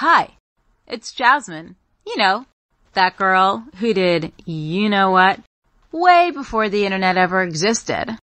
[0.00, 0.30] Hi,
[0.86, 1.76] it's Jasmine.
[2.06, 2.46] You know,
[2.94, 5.40] that girl who did you know what
[5.92, 8.16] way before the internet ever existed.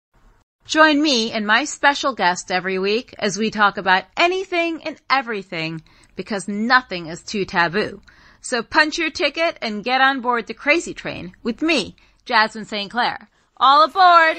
[0.65, 5.83] Join me and my special guest every week as we talk about anything and everything
[6.15, 8.01] because nothing is too taboo.
[8.41, 12.91] So punch your ticket and get on board the crazy train with me, Jasmin St.
[12.91, 13.29] Claire.
[13.59, 14.39] All aboard!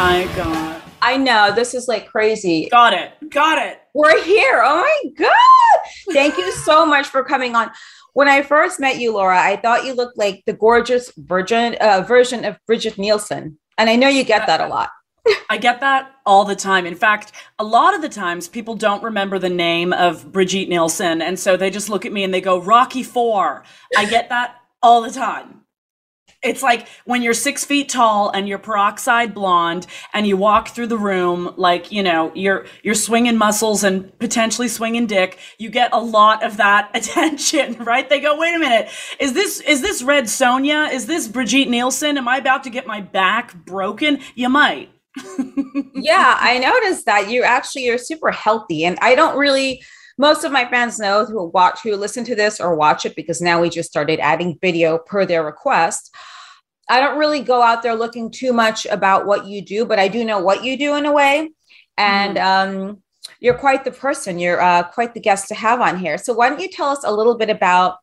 [0.00, 2.70] Hang on, I know this is like crazy.
[2.70, 3.12] Got it.
[3.28, 3.82] Got it.
[3.92, 4.62] We're here.
[4.64, 6.14] Oh my God.
[6.14, 7.70] Thank you so much for coming on.
[8.14, 12.00] When I first met you, Laura, I thought you looked like the gorgeous virgin uh,
[12.00, 13.58] version of Brigitte Nielsen.
[13.76, 14.88] And I know you get that a lot.
[15.50, 16.86] I get that all the time.
[16.86, 21.20] In fact, a lot of the times people don't remember the name of Brigitte Nielsen.
[21.20, 23.64] And so they just look at me and they go, Rocky Four.
[23.98, 25.59] I get that all the time.
[26.42, 30.86] It's like when you're six feet tall and you're peroxide blonde and you walk through
[30.86, 35.38] the room like, you know, you're, you're swinging muscles and potentially swinging dick.
[35.58, 38.08] You get a lot of that attention, right?
[38.08, 38.88] They go, wait a minute.
[39.18, 40.90] Is this, is this Red Sonja?
[40.90, 42.16] Is this Brigitte Nielsen?
[42.16, 44.20] Am I about to get my back broken?
[44.34, 44.90] You might.
[45.94, 48.84] yeah, I noticed that you actually you're super healthy.
[48.84, 49.82] And I don't really
[50.20, 53.40] most of my fans know who watch who listen to this or watch it because
[53.40, 56.14] now we just started adding video per their request.
[56.90, 60.08] I don't really go out there looking too much about what you do, but I
[60.08, 61.50] do know what you do in a way.
[61.96, 62.44] And mm.
[62.44, 63.02] um,
[63.40, 64.38] you're quite the person.
[64.38, 66.18] You're uh, quite the guest to have on here.
[66.18, 67.96] So why don't you tell us a little bit about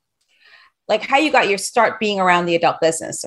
[0.88, 3.26] like how you got your start being around the adult business?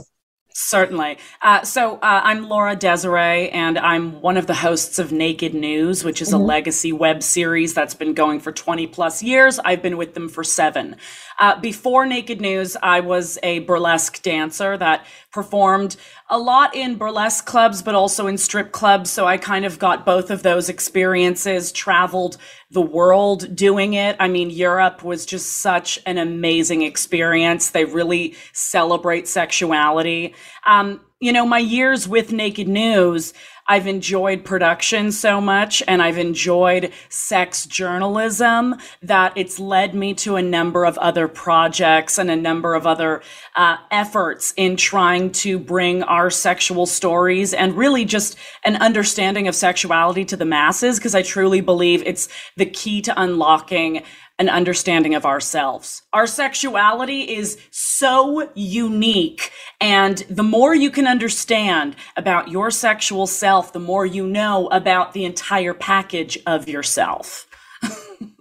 [0.52, 1.18] Certainly.
[1.42, 6.02] Uh, so uh, I'm Laura Desiree, and I'm one of the hosts of Naked News,
[6.02, 6.42] which is mm-hmm.
[6.42, 9.60] a legacy web series that's been going for 20 plus years.
[9.60, 10.96] I've been with them for seven.
[11.38, 15.96] Uh, before Naked News, I was a burlesque dancer that performed
[16.28, 19.10] a lot in burlesque clubs, but also in strip clubs.
[19.10, 22.36] So I kind of got both of those experiences, traveled
[22.70, 24.16] the world doing it.
[24.18, 27.70] I mean, Europe was just such an amazing experience.
[27.70, 30.34] They really celebrate sexuality.
[30.66, 33.34] Um, you know, my years with Naked News,
[33.70, 40.34] I've enjoyed production so much and I've enjoyed sex journalism that it's led me to
[40.34, 43.22] a number of other projects and a number of other
[43.54, 49.54] uh, efforts in trying to bring our sexual stories and really just an understanding of
[49.54, 54.02] sexuality to the masses because I truly believe it's the key to unlocking
[54.40, 56.02] an understanding of ourselves.
[56.14, 59.52] Our sexuality is so unique.
[59.82, 65.12] And the more you can understand about your sexual self, the more you know about
[65.12, 67.46] the entire package of yourself.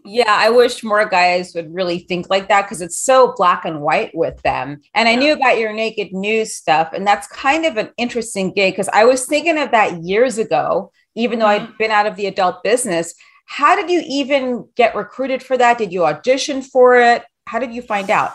[0.06, 3.81] yeah, I wish more guys would really think like that because it's so black and
[3.81, 4.81] white with them.
[4.96, 8.74] And I knew about your naked news stuff, and that's kind of an interesting gig
[8.74, 11.72] because I was thinking of that years ago, even though mm-hmm.
[11.72, 13.14] I'd been out of the adult business.
[13.50, 15.80] How did you even get recruited for that?
[15.80, 17.24] Did you audition for it?
[17.48, 18.34] How did you find out?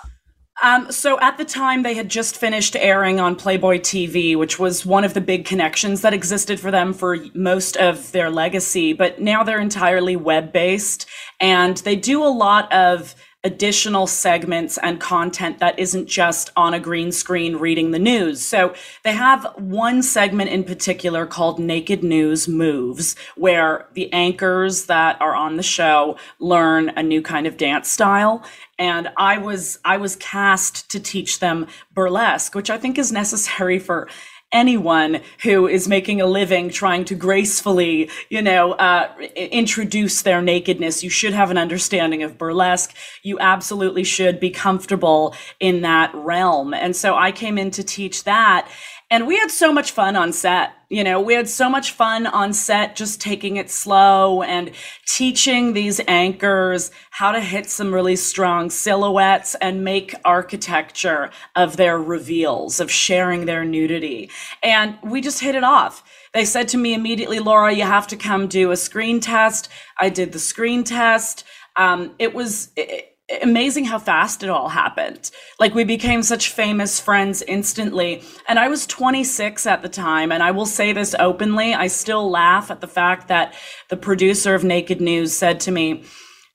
[0.60, 4.84] Um, so at the time, they had just finished airing on Playboy TV, which was
[4.84, 8.92] one of the big connections that existed for them for most of their legacy.
[8.92, 11.06] But now they're entirely web based
[11.40, 16.80] and they do a lot of additional segments and content that isn't just on a
[16.80, 18.44] green screen reading the news.
[18.44, 25.20] So they have one segment in particular called Naked News Moves, where the anchors that
[25.20, 28.42] are on the show learn a new kind of dance style.
[28.78, 33.78] And I was I was cast to teach them burlesque, which I think is necessary
[33.78, 34.08] for
[34.54, 41.02] anyone who is making a living trying to gracefully, you know, uh, introduce their nakedness.
[41.02, 42.94] You should have an understanding of burlesque.
[43.22, 46.72] You absolutely should be comfortable in that realm.
[46.72, 48.68] And so I came in to teach that.
[49.10, 50.72] And we had so much fun on set.
[50.88, 54.70] You know, we had so much fun on set just taking it slow and
[55.06, 61.98] teaching these anchors how to hit some really strong silhouettes and make architecture of their
[61.98, 64.30] reveals, of sharing their nudity.
[64.62, 66.02] And we just hit it off.
[66.32, 69.68] They said to me immediately, Laura, you have to come do a screen test.
[70.00, 71.44] I did the screen test.
[71.76, 72.70] Um, it was.
[72.76, 75.30] It, amazing how fast it all happened.
[75.58, 78.22] Like we became such famous friends instantly.
[78.48, 80.30] And I was 26 at the time.
[80.30, 81.74] And I will say this openly.
[81.74, 83.54] I still laugh at the fact that
[83.88, 86.04] the producer of Naked News said to me,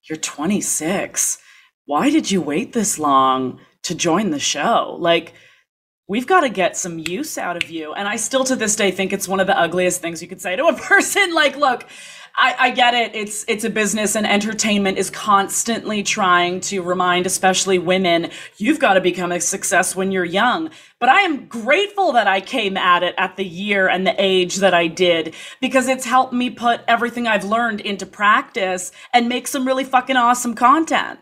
[0.08, 1.40] You're 26.
[1.86, 4.96] Why did you wait this long to join the show?
[5.00, 5.34] Like,
[6.08, 7.94] we've got to get some use out of you.
[7.94, 10.42] And I still to this day think it's one of the ugliest things you could
[10.42, 11.34] say to a person.
[11.34, 11.88] Like, look,
[12.42, 13.14] I, I, get it.
[13.14, 18.94] It's it's a business, and entertainment is constantly trying to remind, especially women, you've got
[18.94, 20.70] to become a success when you're young.
[21.00, 24.56] But I am grateful that I came at it at the year and the age
[24.58, 29.46] that I did because it's helped me put everything I've learned into practice and make
[29.46, 31.20] some really fucking awesome content.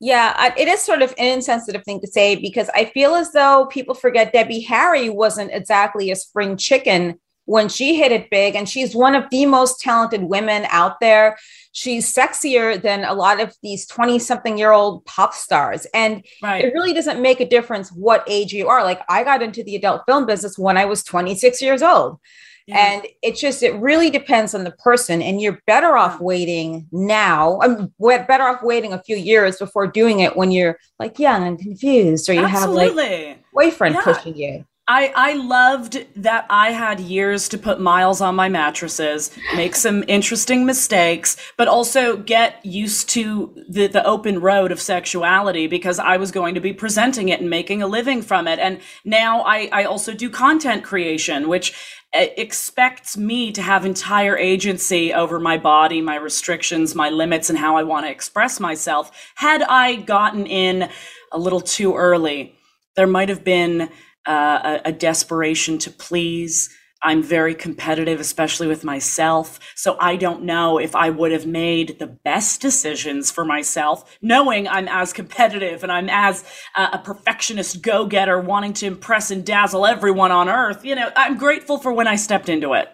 [0.00, 3.66] Yeah, it is sort of an insensitive thing to say because I feel as though
[3.70, 8.54] people forget Debbie Harry wasn't exactly a spring chicken when she hit it big.
[8.54, 11.38] And she's one of the most talented women out there.
[11.72, 15.86] She's sexier than a lot of these 20 something year old pop stars.
[15.94, 16.64] And right.
[16.64, 18.84] it really doesn't make a difference what age you are.
[18.84, 22.18] Like I got into the adult film business when I was 26 years old.
[22.66, 22.78] Yeah.
[22.78, 25.22] And it's just, it really depends on the person.
[25.22, 27.60] And you're better off waiting now.
[27.60, 31.46] Um, I'm better off waiting a few years before doing it when you're like young
[31.46, 33.04] and confused or you Absolutely.
[33.04, 34.02] have like boyfriend yeah.
[34.02, 34.64] pushing you.
[34.88, 40.04] I, I loved that I had years to put miles on my mattresses, make some
[40.06, 46.18] interesting mistakes, but also get used to the, the open road of sexuality because I
[46.18, 48.60] was going to be presenting it and making a living from it.
[48.60, 51.72] And now I, I also do content creation, which
[52.14, 57.58] uh, expects me to have entire agency over my body, my restrictions, my limits, and
[57.58, 59.10] how I want to express myself.
[59.34, 60.88] Had I gotten in
[61.32, 62.54] a little too early,
[62.94, 63.90] there might have been
[64.26, 66.70] uh, a, a desperation to please.
[67.02, 69.60] I'm very competitive, especially with myself.
[69.76, 74.66] So I don't know if I would have made the best decisions for myself, knowing
[74.66, 76.44] I'm as competitive and I'm as
[76.74, 80.84] uh, a perfectionist go getter, wanting to impress and dazzle everyone on earth.
[80.84, 82.88] You know, I'm grateful for when I stepped into it.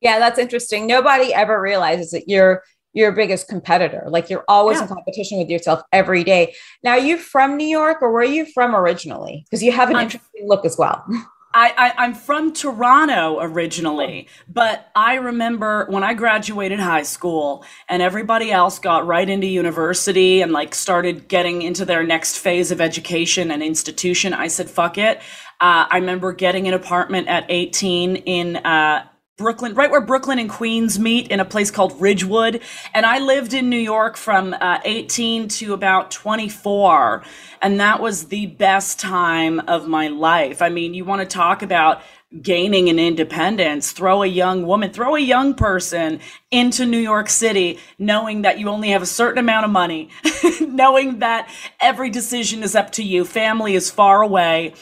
[0.00, 0.86] Yeah, that's interesting.
[0.86, 2.62] Nobody ever realizes that you're
[2.98, 4.04] your biggest competitor.
[4.08, 4.82] Like you're always yeah.
[4.82, 6.54] in competition with yourself every day.
[6.82, 9.44] Now, are you from New York or where are you from originally?
[9.44, 11.04] Because you have an I'm, interesting look as well.
[11.54, 18.02] I, I, am from Toronto originally, but I remember when I graduated high school and
[18.02, 22.82] everybody else got right into university and like started getting into their next phase of
[22.82, 24.34] education and institution.
[24.34, 25.18] I said, fuck it.
[25.60, 29.06] Uh, I remember getting an apartment at 18 in uh,
[29.38, 32.60] Brooklyn, right where Brooklyn and Queens meet in a place called Ridgewood.
[32.92, 37.22] And I lived in New York from uh, 18 to about 24.
[37.62, 40.60] And that was the best time of my life.
[40.60, 42.02] I mean, you want to talk about
[42.42, 46.18] gaining an independence, throw a young woman, throw a young person
[46.50, 50.10] into New York City, knowing that you only have a certain amount of money,
[50.60, 51.48] knowing that
[51.80, 54.74] every decision is up to you, family is far away.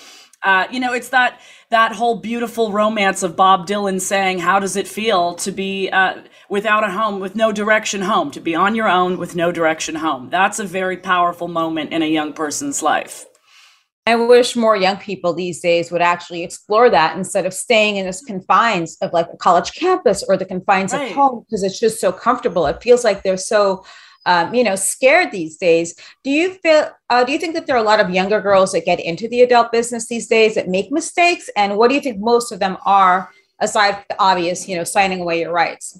[0.42, 1.40] Uh, you know, it's that
[1.70, 6.22] that whole beautiful romance of Bob Dylan saying, How does it feel to be uh,
[6.48, 9.96] without a home, with no direction home, to be on your own with no direction
[9.96, 10.30] home?
[10.30, 13.26] That's a very powerful moment in a young person's life.
[14.08, 18.06] I wish more young people these days would actually explore that instead of staying in
[18.06, 21.10] the confines of like a college campus or the confines right.
[21.10, 22.66] of home because it's just so comfortable.
[22.66, 23.84] It feels like they're so
[24.26, 25.94] um, you know, scared these days.
[26.22, 26.90] Do you feel?
[27.08, 29.28] Uh, do you think that there are a lot of younger girls that get into
[29.28, 31.48] the adult business these days that make mistakes?
[31.56, 33.30] And what do you think most of them are,
[33.60, 35.98] aside the obvious, you know, signing away your rights?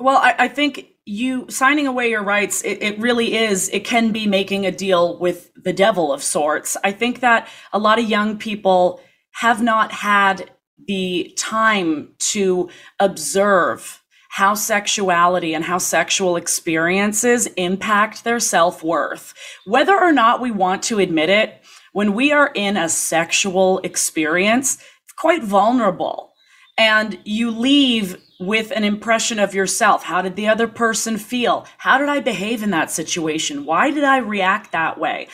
[0.00, 2.62] Well, I, I think you signing away your rights.
[2.62, 3.68] It, it really is.
[3.70, 6.76] It can be making a deal with the devil of sorts.
[6.84, 9.00] I think that a lot of young people
[9.32, 10.50] have not had
[10.86, 12.68] the time to
[13.00, 13.97] observe
[14.28, 19.34] how sexuality and how sexual experiences impact their self worth.
[19.64, 24.74] Whether or not we want to admit it, when we are in a sexual experience,
[25.04, 26.32] it's quite vulnerable.
[26.76, 30.04] And you leave with an impression of yourself.
[30.04, 31.66] How did the other person feel?
[31.78, 33.64] How did I behave in that situation?
[33.64, 35.28] Why did I react that way?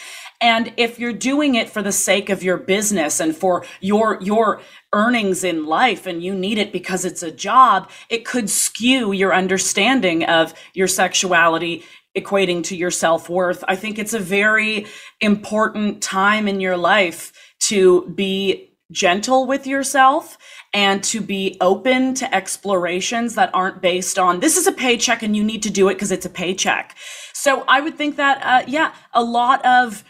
[0.44, 4.60] And if you're doing it for the sake of your business and for your, your
[4.92, 9.34] earnings in life and you need it because it's a job, it could skew your
[9.34, 11.82] understanding of your sexuality
[12.14, 13.64] equating to your self worth.
[13.68, 14.84] I think it's a very
[15.22, 20.36] important time in your life to be gentle with yourself
[20.74, 25.34] and to be open to explorations that aren't based on this is a paycheck and
[25.34, 26.94] you need to do it because it's a paycheck.
[27.32, 30.04] So I would think that, uh, yeah, a lot of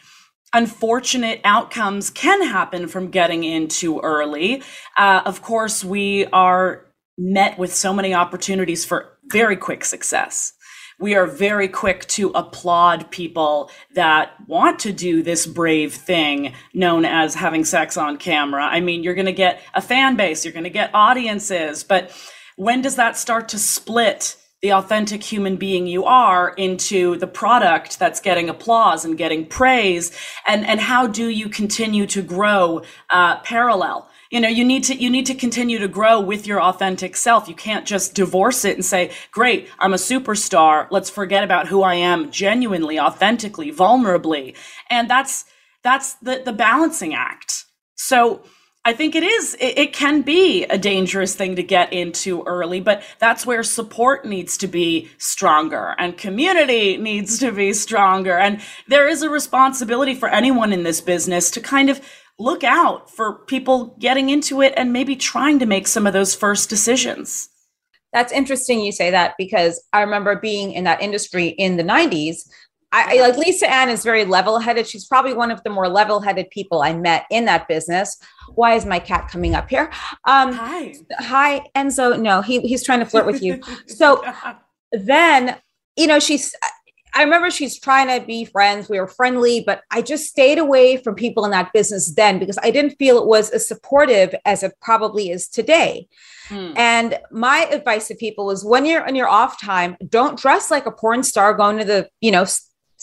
[0.54, 4.62] unfortunate outcomes can happen from getting in too early.
[4.96, 6.87] Uh, of course, we are
[7.18, 10.52] met with so many opportunities for very quick success.
[11.00, 17.04] We are very quick to applaud people that want to do this brave thing known
[17.04, 18.64] as having sex on camera.
[18.64, 22.12] I mean, you're going to get a fan base, you're going to get audiences, but
[22.56, 27.99] when does that start to split the authentic human being you are into the product
[27.99, 30.11] that's getting applause and getting praise
[30.49, 32.80] and and how do you continue to grow
[33.11, 34.09] uh, parallel?
[34.30, 37.47] You know you need to you need to continue to grow with your authentic self.
[37.47, 40.87] You can't just divorce it and say great i'm a superstar.
[40.90, 44.56] Let's forget about who i am genuinely authentically vulnerably.
[44.88, 45.44] And that's
[45.83, 47.66] that's the the balancing act.
[47.97, 48.44] So
[48.86, 53.02] I think it is, it, can be a dangerous thing to get into early, but
[53.18, 58.36] that's where support needs to be stronger and community needs to be stronger.
[58.36, 61.98] And there is a responsibility for anyone in this business to kind of
[62.38, 66.34] look out for people getting into it and maybe trying to make some of those
[66.34, 67.48] first decisions.
[68.12, 72.48] That's interesting you say that because I remember being in that industry in the 90s
[72.94, 74.86] I, like Lisa Ann is very level headed.
[74.86, 78.16] She's probably one of the more level headed people I met in that business.
[78.54, 79.90] Why is my cat coming up here?
[80.24, 80.94] Um, hi.
[81.18, 82.20] Hi, Enzo.
[82.20, 83.60] No, he, he's trying to flirt with you.
[83.86, 84.24] So
[84.92, 85.56] then,
[85.96, 86.54] you know, she's,
[87.14, 88.88] I remember she's trying to be friends.
[88.88, 92.58] We were friendly, but I just stayed away from people in that business then because
[92.62, 96.08] I didn't feel it was as supportive as it probably is today.
[96.48, 96.72] Hmm.
[96.76, 100.86] And my advice to people was when you're on your off time, don't dress like
[100.86, 102.44] a porn star going to the, you know,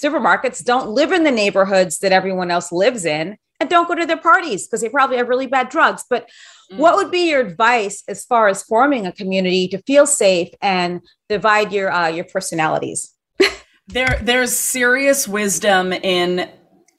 [0.01, 4.05] supermarkets don't live in the neighborhoods that everyone else lives in and don't go to
[4.05, 6.03] their parties because they probably have really bad drugs.
[6.09, 6.27] But
[6.71, 6.77] mm.
[6.77, 11.01] what would be your advice as far as forming a community to feel safe and
[11.29, 13.13] divide your uh, your personalities?
[13.87, 16.49] there, there's serious wisdom in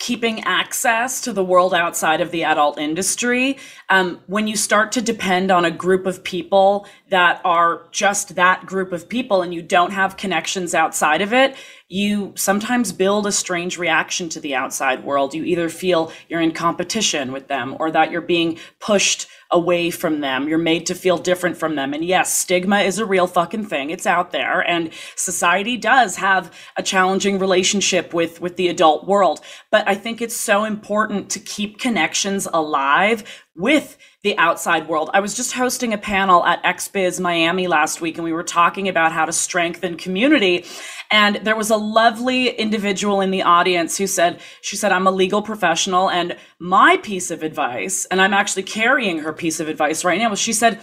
[0.03, 3.57] keeping access to the world outside of the adult industry.
[3.89, 8.67] Um, when you start to depend on a group of people that are just that
[8.67, 11.55] group of people and you don't have connections outside of it,
[11.87, 15.35] you sometimes build a strange reaction to the outside world.
[15.35, 20.21] You either feel you're in competition with them or that you're being pushed away from
[20.21, 20.49] them.
[20.49, 21.93] You're made to feel different from them.
[21.93, 23.91] And yes, stigma is a real fucking thing.
[23.91, 24.69] It's out there.
[24.69, 29.41] And society does have a challenging relationship with, with the adult world.
[29.71, 35.11] But I think it's so important to keep connections alive with the outside world.
[35.13, 38.89] I was just hosting a panel at XBiz Miami last week, and we were talking
[38.89, 40.65] about how to strengthen community.
[41.11, 45.11] And there was a lovely individual in the audience who said, She said, I'm a
[45.11, 50.05] legal professional, and my piece of advice, and I'm actually carrying her piece of advice
[50.05, 50.81] right now, was she said,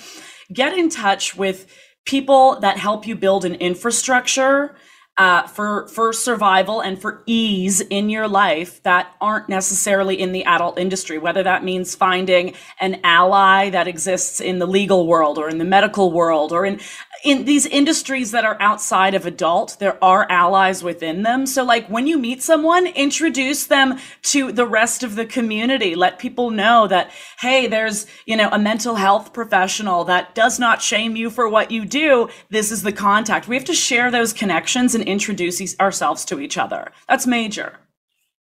[0.54, 1.66] Get in touch with
[2.06, 4.76] people that help you build an infrastructure
[5.20, 10.46] uh, for for survival and for ease in your life that aren't necessarily in the
[10.46, 11.18] adult industry.
[11.18, 15.66] Whether that means finding an ally that exists in the legal world or in the
[15.66, 16.80] medical world or in
[17.24, 21.46] in these industries that are outside of adult, there are allies within them.
[21.46, 25.96] So, like when you meet someone, introduce them to the rest of the community.
[25.96, 30.82] Let people know that, hey, there's, you know, a mental health professional that does not
[30.82, 32.30] shame you for what you do.
[32.50, 33.48] This is the contact.
[33.48, 36.92] We have to share those connections and introduce ourselves to each other.
[37.08, 37.80] That's major.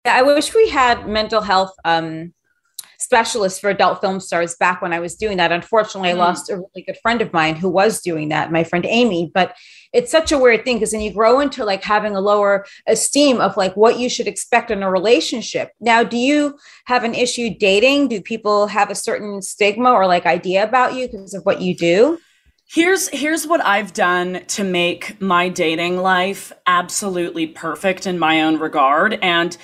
[0.04, 2.32] I wish we had mental health um,
[2.98, 5.52] specialist for adult film stars back when I was doing that.
[5.52, 6.14] Unfortunately, mm.
[6.14, 9.30] I lost a really good friend of mine who was doing that, my friend Amy.
[9.32, 9.56] But
[9.92, 13.40] it's such a weird thing because then you grow into like having a lower esteem
[13.40, 15.72] of like what you should expect in a relationship.
[15.80, 18.08] Now, do you have an issue dating?
[18.08, 21.74] Do people have a certain stigma or like idea about you because of what you
[21.74, 22.18] do?
[22.72, 28.60] Here's here's what I've done to make my dating life absolutely perfect in my own
[28.60, 29.56] regard and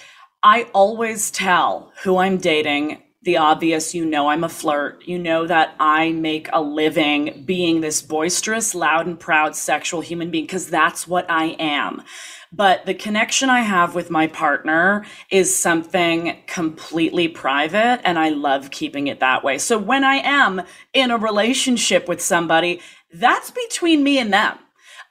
[0.43, 5.07] I always tell who I'm dating the obvious, you know, I'm a flirt.
[5.07, 10.33] You know that I make a living being this boisterous, loud, and proud sexual human
[10.33, 12.03] being because that's what I am.
[12.57, 18.71] But the connection I have with my partner is something completely private, and I love
[18.71, 19.59] keeping it that way.
[19.59, 20.63] So when I am
[20.95, 22.81] in a relationship with somebody,
[23.13, 24.59] that's between me and them.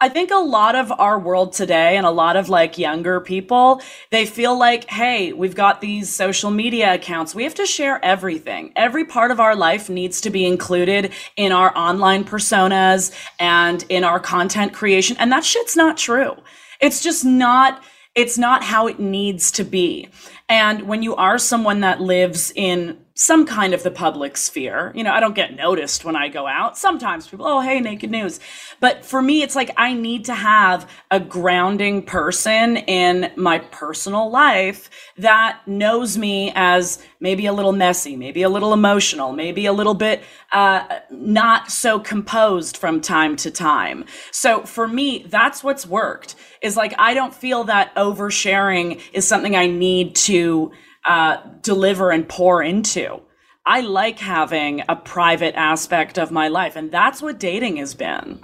[0.02, 3.82] I think a lot of our world today and a lot of like younger people,
[4.10, 7.36] they feel like, hey, we've got these social media accounts.
[7.36, 8.74] We have to share everything.
[8.76, 14.04] Every part of our life needs to be included in our online personas and in
[14.04, 15.16] our content creation.
[15.18, 16.36] And that shit's not true.
[16.80, 20.10] It's just not, it's not how it needs to be.
[20.48, 24.92] And when you are someone that lives in some kind of the public sphere.
[24.94, 26.78] You know, I don't get noticed when I go out.
[26.78, 28.42] Sometimes people, oh, hey, naked news.
[28.82, 34.30] But for me, it's like I need to have a grounding person in my personal
[34.30, 39.74] life that knows me as maybe a little messy, maybe a little emotional, maybe a
[39.74, 44.04] little bit uh, not so composed from time to time.
[44.32, 49.56] So for me, that's what's worked is like I don't feel that oversharing is something
[49.56, 50.72] I need to
[51.06, 53.22] uh, deliver and pour into.
[53.68, 58.44] I like having a private aspect of my life, and that's what dating has been.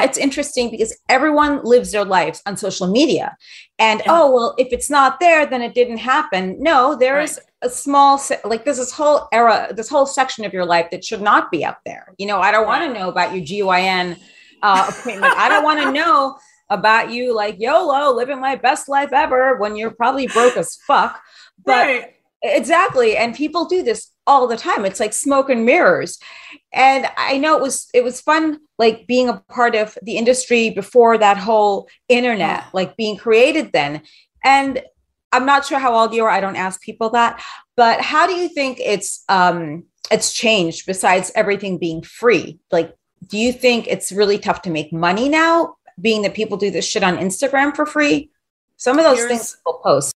[0.00, 3.36] it's interesting because everyone lives their lives on social media.
[3.78, 4.06] And yeah.
[4.08, 6.56] oh, well, if it's not there, then it didn't happen.
[6.60, 7.46] No, there's right.
[7.62, 11.22] a small, like, there's this whole era, this whole section of your life that should
[11.22, 12.14] not be up there.
[12.18, 14.18] You know, I don't want to know about your GYN
[14.62, 15.34] uh, appointment.
[15.36, 16.36] I don't want to know
[16.72, 21.20] about you, like, YOLO, living my best life ever when you're probably broke as fuck.
[21.64, 22.14] But right.
[22.42, 23.16] exactly.
[23.16, 24.84] And people do this all the time.
[24.84, 26.18] It's like smoke and mirrors.
[26.72, 30.70] And I know it was it was fun like being a part of the industry
[30.70, 34.02] before that whole internet like being created then.
[34.44, 34.82] And
[35.32, 36.30] I'm not sure how old you are.
[36.30, 37.42] I don't ask people that.
[37.76, 42.58] But how do you think it's um it's changed besides everything being free?
[42.70, 42.94] Like
[43.26, 46.86] do you think it's really tough to make money now being that people do this
[46.86, 48.30] shit on Instagram for free?
[48.76, 50.14] Some of those Here's, things people post.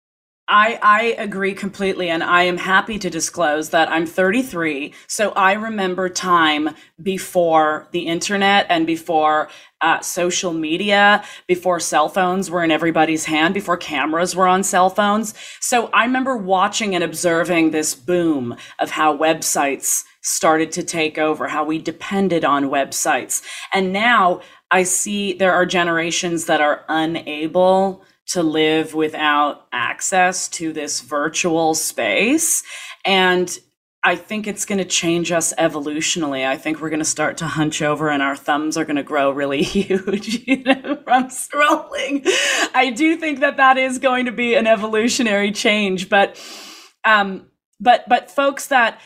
[0.48, 2.08] I, I agree completely.
[2.08, 4.94] And I am happy to disclose that I'm 33.
[5.08, 6.70] So I remember time
[7.02, 9.48] before the internet and before
[9.80, 14.88] uh, social media, before cell phones were in everybody's hand, before cameras were on cell
[14.88, 15.34] phones.
[15.60, 21.46] So I remember watching and observing this boom of how websites started to take over,
[21.46, 23.42] how we depended on websites.
[23.72, 30.72] And now I see there are generations that are unable to live without access to
[30.72, 32.64] this virtual space.
[33.04, 33.56] And
[34.02, 36.46] I think it's going to change us evolutionally.
[36.46, 39.02] I think we're going to start to hunch over and our thumbs are going to
[39.02, 42.22] grow really huge you know, from scrolling.
[42.74, 46.40] I do think that that is going to be an evolutionary change, but
[47.04, 47.46] um
[47.80, 49.00] but but folks that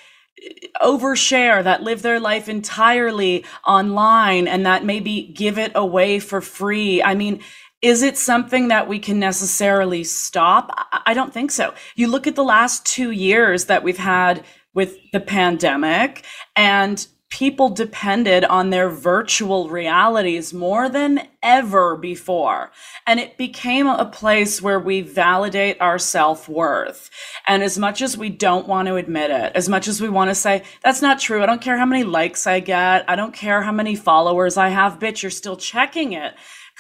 [0.83, 7.03] overshare that live their life entirely online and that maybe give it away for free.
[7.03, 7.41] I mean,
[7.83, 10.71] is it something that we can necessarily stop?
[11.07, 11.75] I don't think so.
[11.95, 14.45] You look at the last two years that we've had
[14.75, 22.71] with the pandemic, and people depended on their virtual realities more than ever before.
[23.07, 27.09] And it became a place where we validate our self worth.
[27.47, 30.29] And as much as we don't want to admit it, as much as we want
[30.31, 33.35] to say, that's not true, I don't care how many likes I get, I don't
[33.35, 36.35] care how many followers I have, bitch, you're still checking it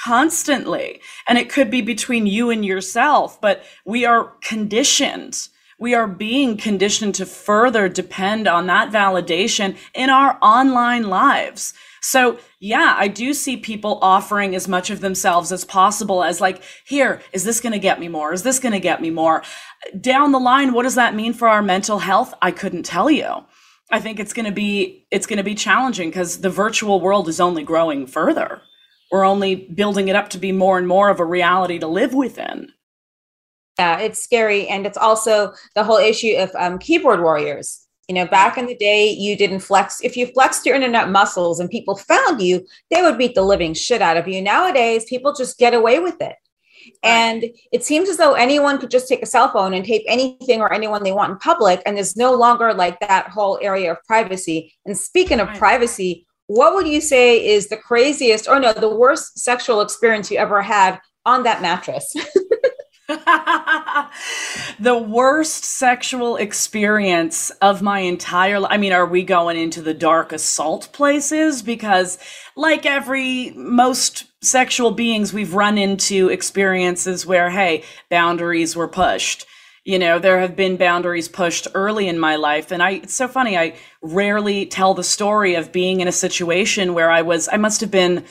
[0.04, 1.00] constantly.
[1.28, 5.48] And it could be between you and yourself, but we are conditioned.
[5.80, 11.74] We are being conditioned to further depend on that validation in our online lives.
[12.02, 16.62] So, yeah, I do see people offering as much of themselves as possible as like,
[16.84, 18.32] here, is this going to get me more?
[18.32, 19.42] Is this going to get me more?
[20.00, 22.32] Down the line, what does that mean for our mental health?
[22.40, 23.44] I couldn't tell you.
[23.90, 27.28] I think it's going to be it's going to be challenging because the virtual world
[27.28, 28.62] is only growing further
[29.10, 32.14] we're only building it up to be more and more of a reality to live
[32.14, 32.72] within.
[33.80, 34.68] Yeah, it's scary.
[34.68, 37.86] And it's also the whole issue of um, keyboard warriors.
[38.08, 40.02] You know, back in the day, you didn't flex.
[40.02, 43.72] If you flexed your internet muscles and people found you, they would beat the living
[43.72, 44.42] shit out of you.
[44.42, 46.36] Nowadays, people just get away with it.
[47.02, 50.60] And it seems as though anyone could just take a cell phone and tape anything
[50.60, 51.80] or anyone they want in public.
[51.86, 54.74] And there's no longer like that whole area of privacy.
[54.84, 55.58] And speaking of right.
[55.58, 60.36] privacy, what would you say is the craziest or no, the worst sexual experience you
[60.36, 62.14] ever had on that mattress?
[64.80, 68.72] the worst sexual experience of my entire life.
[68.72, 72.18] I mean are we going into the dark assault places because
[72.56, 79.46] like every most sexual beings we've run into experiences where hey boundaries were pushed
[79.84, 83.28] you know there have been boundaries pushed early in my life and i it's so
[83.28, 87.56] funny i rarely tell the story of being in a situation where i was i
[87.56, 88.24] must have been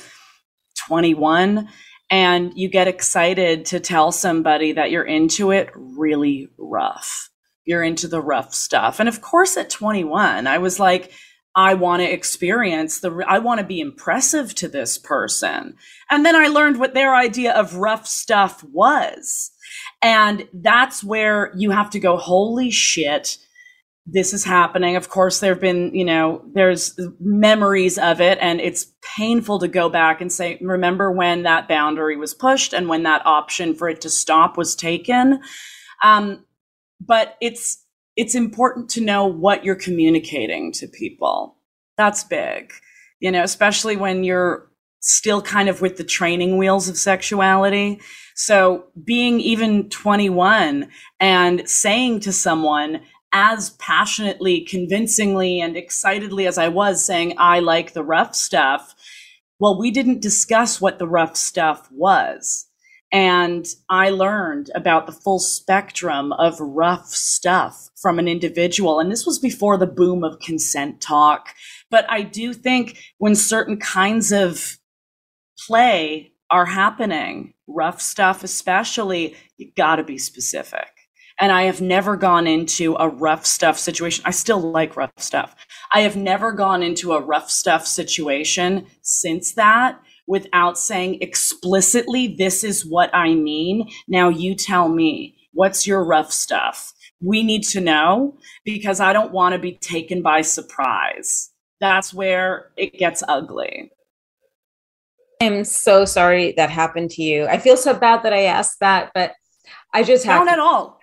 [0.88, 1.68] 21
[2.10, 7.30] and you get excited to tell somebody that you're into it really rough
[7.66, 11.12] you're into the rough stuff and of course at 21 i was like
[11.56, 15.76] I want to experience the, I want to be impressive to this person.
[16.10, 19.52] And then I learned what their idea of rough stuff was.
[20.02, 23.38] And that's where you have to go, holy shit,
[24.12, 24.96] this is happening.
[24.96, 29.68] Of course, there have been, you know, there's memories of it, and it's painful to
[29.68, 33.90] go back and say, remember when that boundary was pushed and when that option for
[33.90, 35.42] it to stop was taken.
[36.04, 36.46] Um,
[37.00, 41.56] but it's it's important to know what you're communicating to people.
[41.98, 42.74] That's big,
[43.20, 44.70] you know, especially when you're
[45.02, 48.02] still kind of with the training wheels of sexuality.
[48.36, 56.68] So being even 21 and saying to someone as passionately, convincingly, and excitedly as I
[56.68, 58.96] was saying, I like the rough stuff.
[59.60, 62.66] Well, we didn't discuss what the rough stuff was.
[63.12, 69.00] And I learned about the full spectrum of rough stuff from an individual.
[69.00, 71.56] And this was before the boom of consent talk.
[71.90, 74.78] But I do think when certain kinds of
[75.68, 80.99] play are happening, rough stuff especially, you got to be specific.
[81.42, 84.24] And I have never gone into a rough stuff situation.
[84.26, 85.56] I still like rough stuff.
[85.94, 92.64] I have never gone into a rough stuff situation since that without saying explicitly, this
[92.64, 93.90] is what I mean.
[94.08, 96.94] Now you tell me, what's your rough stuff?
[97.22, 101.50] We need to know because I don't want to be taken by surprise.
[101.80, 103.92] That's where it gets ugly.
[105.42, 107.48] I'm so sorry that happened to you.
[107.48, 109.34] I feel so bad that I asked that, but
[109.94, 110.99] I just have don't to- at all.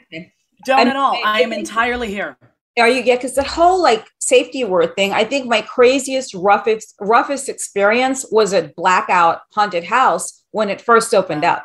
[0.67, 1.15] Don't I'm, at all.
[1.25, 2.37] I, I am entirely here.
[2.79, 3.03] Are you?
[3.03, 5.13] Yeah, because the whole like safety word thing.
[5.13, 11.15] I think my craziest, roughest, roughest experience was a blackout haunted house when it first
[11.15, 11.65] opened up.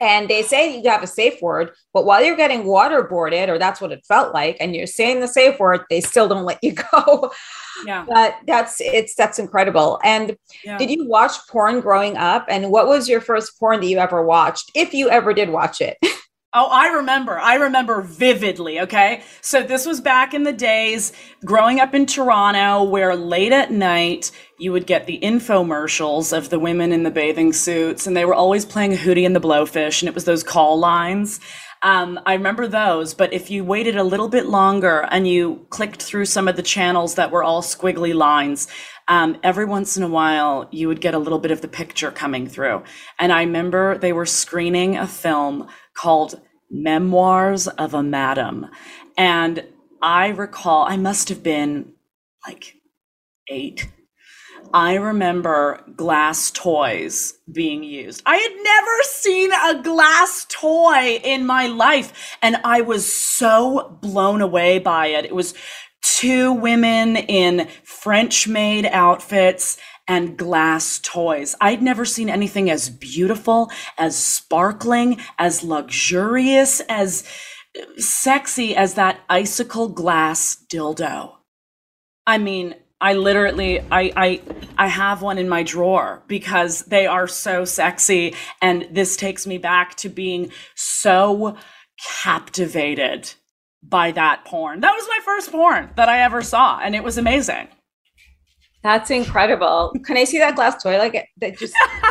[0.00, 3.80] And they say you have a safe word, but while you're getting waterboarded, or that's
[3.80, 6.74] what it felt like, and you're saying the safe word, they still don't let you
[6.92, 7.32] go.
[7.86, 8.04] Yeah.
[8.06, 9.98] But that's it's that's incredible.
[10.02, 10.76] And yeah.
[10.76, 12.46] did you watch porn growing up?
[12.48, 15.80] And what was your first porn that you ever watched, if you ever did watch
[15.80, 15.96] it?
[16.58, 17.38] Oh, I remember.
[17.38, 18.80] I remember vividly.
[18.80, 19.22] Okay.
[19.42, 21.12] So this was back in the days
[21.44, 26.58] growing up in Toronto where late at night you would get the infomercials of the
[26.58, 30.08] women in the bathing suits and they were always playing Hootie and the Blowfish and
[30.08, 31.40] it was those call lines.
[31.82, 36.02] Um, I remember those, but if you waited a little bit longer and you clicked
[36.02, 38.66] through some of the channels that were all squiggly lines,
[39.08, 42.10] um, every once in a while you would get a little bit of the picture
[42.10, 42.82] coming through.
[43.18, 48.66] And I remember they were screening a film called Memoirs of a Madam.
[49.16, 49.64] And
[50.02, 51.92] I recall, I must have been
[52.46, 52.74] like
[53.48, 53.88] eight.
[54.74, 58.22] I remember glass toys being used.
[58.26, 64.40] I had never seen a glass toy in my life, and I was so blown
[64.40, 65.24] away by it.
[65.24, 65.54] It was
[66.02, 71.54] two women in French maid outfits and glass toys.
[71.60, 77.24] I'd never seen anything as beautiful, as sparkling, as luxurious, as
[77.78, 81.32] uh, sexy as that icicle glass dildo.
[82.26, 84.42] I mean, I literally I I
[84.78, 89.58] I have one in my drawer because they are so sexy and this takes me
[89.58, 91.56] back to being so
[92.22, 93.34] captivated
[93.82, 94.80] by that porn.
[94.80, 97.68] That was my first porn that I ever saw and it was amazing.
[98.86, 99.92] That's incredible.
[100.04, 100.96] Can I see that glass toy?
[100.96, 101.74] Like that just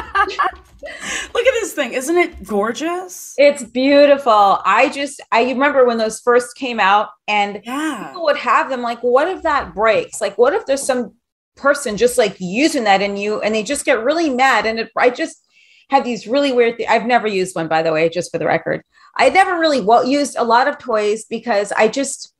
[1.34, 1.94] Look at this thing.
[1.94, 3.34] Isn't it gorgeous?
[3.38, 4.60] It's beautiful.
[4.66, 8.08] I just I remember when those first came out and yeah.
[8.08, 10.20] people would have them like what if that breaks?
[10.20, 11.14] Like what if there's some
[11.56, 14.92] person just like using that in you and they just get really mad and it,
[14.98, 15.48] I just
[15.92, 18.48] have these really weird th- I've never used one by the way just for the
[18.48, 18.84] record.
[19.16, 22.34] I never really well, used a lot of toys because I just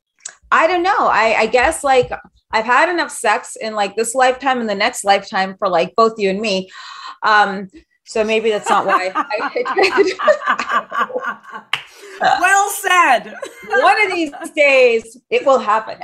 [0.52, 1.08] I don't know.
[1.08, 2.12] I I guess like
[2.52, 6.14] I've had enough sex in like this lifetime and the next lifetime for like both
[6.18, 6.70] you and me.
[7.24, 7.70] Um,
[8.06, 9.50] so maybe that's not why I
[12.22, 13.34] well said.
[13.68, 16.00] One of these days it will happen.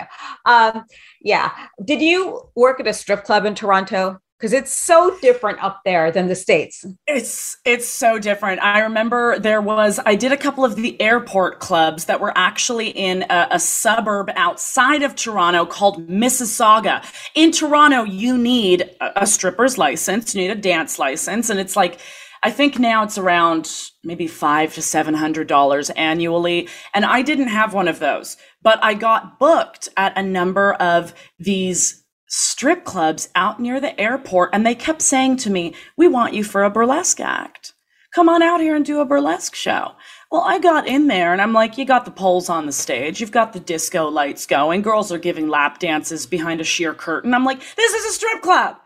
[0.46, 0.86] Um,
[1.22, 1.52] yeah.
[1.84, 4.20] Did you work at a strip club in Toronto?
[4.42, 9.38] Because it's so different up there than the states it's it's so different i remember
[9.38, 13.48] there was i did a couple of the airport clubs that were actually in a,
[13.52, 17.04] a, suburb outside of toronto called mississauga
[17.36, 21.76] in toronto you need a, a stripper's license you need a dance license and it's
[21.76, 22.00] like
[22.44, 23.72] I think now it's around
[24.04, 26.68] maybe five to seven hundred dollars annually.
[26.92, 31.14] And I didn't have one of those, but I got booked at a number of
[31.38, 32.01] these
[32.32, 36.46] strip clubs out near the airport and they kept saying to me, We want you
[36.46, 37.74] for a burlesque act.
[38.16, 39.92] Come on out here and do a burlesque show.
[40.32, 43.20] Well, I got in there and I'm like, You got the poles on the stage,
[43.20, 47.34] you've got the disco lights going, girls are giving lap dances behind a sheer curtain.
[47.34, 48.78] I'm like, This is a strip club.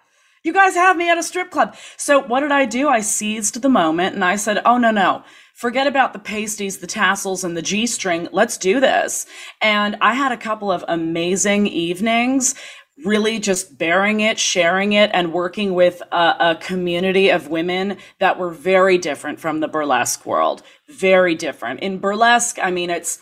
[0.43, 1.75] You guys have me at a strip club.
[1.97, 2.87] So what did I do?
[2.89, 5.23] I seized the moment and I said, Oh, no, no.
[5.53, 8.27] Forget about the pasties, the tassels, and the G string.
[8.33, 9.25] Let's do this.
[9.61, 12.55] And I had a couple of amazing evenings
[13.03, 18.39] really just baring it, sharing it, and working with a, a, community of women that
[18.39, 20.63] were very different from the burlesque world.
[20.87, 21.81] Very different.
[21.81, 23.19] In burlesque, I mean, it's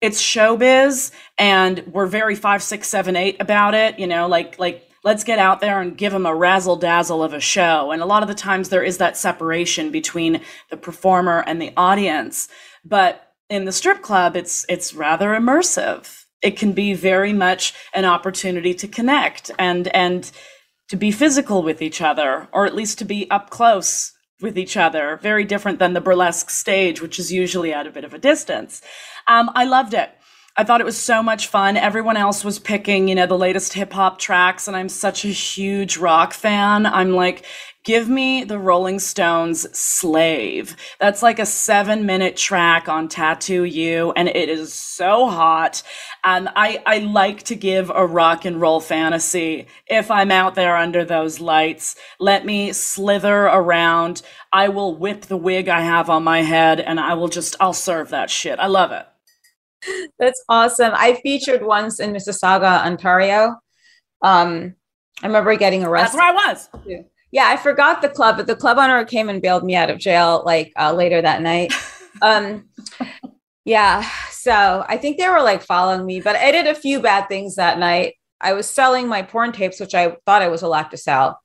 [0.00, 3.98] it's showbiz, and we're very five, six, seven, eight about it.
[3.98, 7.32] You know, like like let's get out there and give them a razzle dazzle of
[7.32, 7.92] a show.
[7.92, 10.40] And a lot of the times there is that separation between
[10.70, 12.48] the performer and the audience,
[12.84, 18.04] but in the strip club, it's it's rather immersive it can be very much an
[18.04, 20.30] opportunity to connect and and
[20.88, 24.76] to be physical with each other or at least to be up close with each
[24.76, 25.18] other.
[25.20, 28.82] Very different than the burlesque stage which is usually at a bit of a distance.
[29.26, 30.10] Um, i loved it.
[30.56, 31.76] I thought it was so much fun.
[31.76, 35.28] Everyone else was picking you know the latest hip hop tracks and i'm such a
[35.28, 36.86] huge rock fan.
[36.86, 37.44] I'm like
[37.88, 40.76] Give me the Rolling Stones Slave.
[41.00, 45.82] That's like a seven minute track on Tattoo You, and it is so hot.
[46.22, 50.76] And I, I like to give a rock and roll fantasy if I'm out there
[50.76, 51.96] under those lights.
[52.20, 54.20] Let me slither around.
[54.52, 57.72] I will whip the wig I have on my head, and I will just, I'll
[57.72, 58.58] serve that shit.
[58.58, 60.10] I love it.
[60.18, 60.92] That's awesome.
[60.94, 63.56] I featured once in Mississauga, Ontario.
[64.20, 64.74] Um,
[65.22, 66.18] I remember getting arrested.
[66.18, 66.68] That's where I was.
[67.30, 69.98] Yeah, I forgot the club, but the club owner came and bailed me out of
[69.98, 71.72] jail like uh, later that night.
[72.20, 72.68] Um,
[73.64, 77.28] yeah, so I think they were like following me, but I did a few bad
[77.28, 78.14] things that night.
[78.40, 81.38] I was selling my porn tapes, which I thought I was allowed to sell.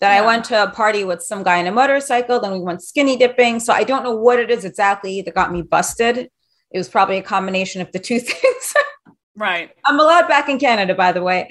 [0.00, 0.22] Then yeah.
[0.22, 2.40] I went to a party with some guy in a motorcycle.
[2.40, 3.60] Then we went skinny dipping.
[3.60, 6.18] So I don't know what it is exactly that got me busted.
[6.18, 8.74] It was probably a combination of the two things.
[9.36, 9.70] right.
[9.84, 11.50] I'm allowed back in Canada, by the way.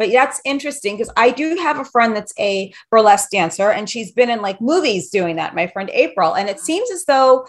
[0.00, 4.12] But that's interesting because I do have a friend that's a burlesque dancer and she's
[4.12, 6.32] been in like movies doing that, my friend April.
[6.32, 6.64] And it mm-hmm.
[6.64, 7.46] seems as though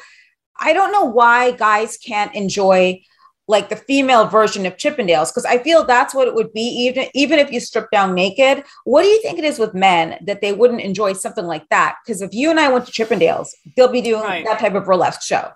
[0.60, 3.04] I don't know why guys can't enjoy
[3.48, 7.08] like the female version of Chippendales because I feel that's what it would be even
[7.14, 8.66] even if you strip down naked.
[8.84, 12.00] What do you think it is with men that they wouldn't enjoy something like that?
[12.06, 14.44] Because if you and I went to Chippendales, they'll be doing right.
[14.44, 15.52] that type of burlesque show.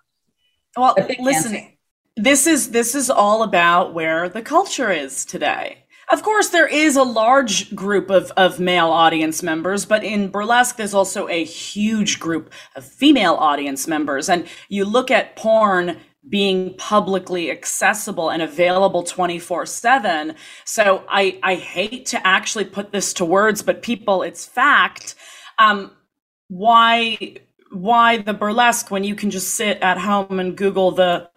[0.78, 1.78] Well, listen, dancing.
[2.16, 5.85] this is this is all about where the culture is today.
[6.12, 10.78] Of course, there is a large group of, of male audience members, but in burlesque,
[10.78, 14.30] there's also a huge group of female audience members.
[14.30, 20.36] And you look at porn being publicly accessible and available 24 7.
[20.64, 25.16] So I, I hate to actually put this to words, but people, it's fact.
[25.58, 25.92] Um,
[26.48, 27.38] why,
[27.72, 31.30] why the burlesque when you can just sit at home and Google the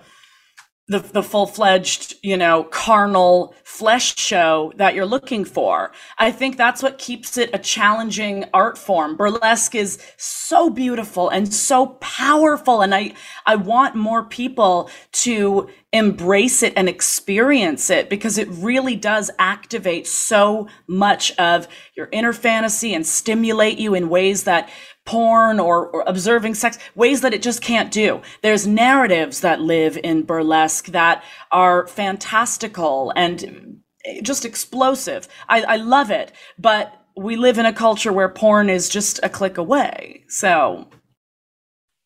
[0.88, 5.92] the, the full-fledged you know carnal flesh show that you're looking for.
[6.18, 9.16] I think that's what keeps it a challenging art form.
[9.16, 13.12] Burlesque is so beautiful and so powerful and i
[13.46, 20.06] i want more people to embrace it and experience it because it really does activate
[20.06, 24.68] so much of your inner fantasy and stimulate you in ways that
[25.08, 28.20] porn or, or, observing sex, ways that it just can't do.
[28.42, 33.80] There's narratives that live in burlesque that are fantastical and
[34.20, 35.26] just explosive.
[35.48, 39.30] I, I love it, but we live in a culture where porn is just a
[39.30, 40.24] click away.
[40.28, 40.86] So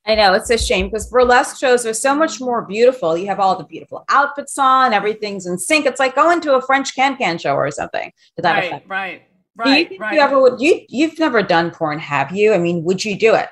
[0.07, 3.17] I know it's a shame because burlesque shows are so much more beautiful.
[3.17, 5.87] You have all the beautiful outfits on, everything's in sync.
[5.87, 8.13] It's like going to a French can can show or something.
[8.37, 8.89] To that right, effect.
[8.89, 9.23] right.
[9.57, 10.15] Right, you right.
[10.15, 12.55] You ever would you you've never done porn, have you?
[12.55, 13.49] I mean, would you do it?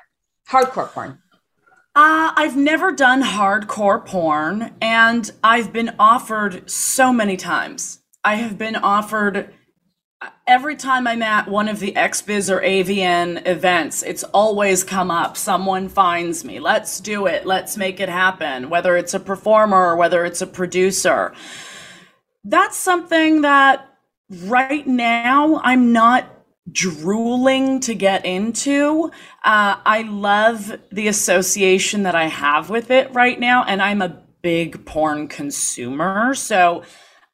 [0.49, 1.19] Hardcore porn.
[1.93, 7.99] Uh, I've never done hardcore porn, and I've been offered so many times.
[8.23, 9.53] I have been offered
[10.47, 15.37] every time I'm at one of the XBiz or AVN events, it's always come up.
[15.37, 16.59] Someone finds me.
[16.59, 17.45] Let's do it.
[17.45, 18.69] Let's make it happen.
[18.69, 21.33] Whether it's a performer or whether it's a producer.
[22.43, 23.87] That's something that
[24.31, 26.25] right now I'm not
[26.71, 29.11] drooling to get into.
[29.43, 34.21] Uh, I love the association that I have with it right now, and I'm a
[34.41, 36.33] big porn consumer.
[36.33, 36.83] So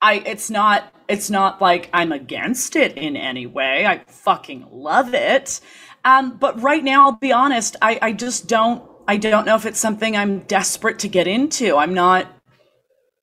[0.02, 3.86] I it's not it's not like I'm against it in any way.
[3.86, 5.62] I fucking love it.
[6.04, 9.66] Um, but right now, I'll be honest, I, I just don't I don't know if
[9.66, 11.78] it's something I'm desperate to get into.
[11.78, 12.28] I'm not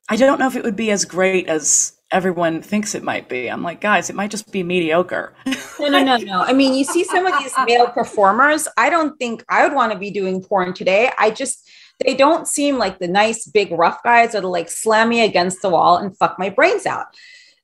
[0.09, 3.49] I don't know if it would be as great as everyone thinks it might be.
[3.51, 5.35] I'm like, guys, it might just be mediocre.
[5.81, 6.41] no, no, no, no.
[6.43, 8.69] I mean, you see some of these male performers.
[8.79, 11.11] I don't think I would want to be doing porn today.
[11.19, 11.69] I just,
[12.05, 15.71] they don't seem like the nice big rough guys that'll like slam me against the
[15.71, 17.07] wall and fuck my brains out.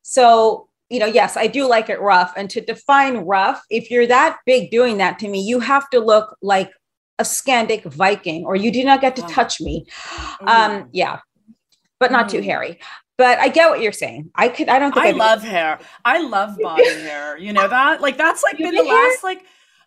[0.03, 2.33] So, you know, yes, I do like it rough.
[2.37, 6.01] And to define rough, if you're that big doing that to me, you have to
[6.01, 6.73] look like
[7.21, 9.87] a Scandic Viking or you do not get to touch me.
[10.45, 11.21] Um, yeah,
[12.01, 12.81] but not too hairy
[13.21, 14.31] but I get what you're saying.
[14.35, 15.79] I could, I don't think I I'd love be- hair.
[16.07, 17.37] I love body hair.
[17.37, 18.01] You know that?
[18.01, 18.95] Like that's like been the hair?
[19.11, 19.45] last like,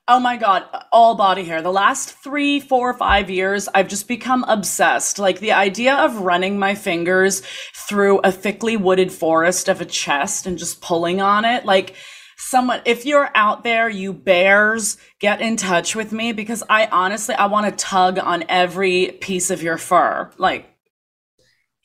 [0.07, 1.63] oh my God, all body hair.
[1.63, 5.17] The last three, four, five years, I've just become obsessed.
[5.17, 7.41] Like the idea of running my fingers
[7.73, 11.65] through a thickly wooded forest of a chest and just pulling on it.
[11.65, 11.95] Like,
[12.37, 17.33] someone if you're out there you bears get in touch with me because i honestly
[17.35, 20.72] i want to tug on every piece of your fur like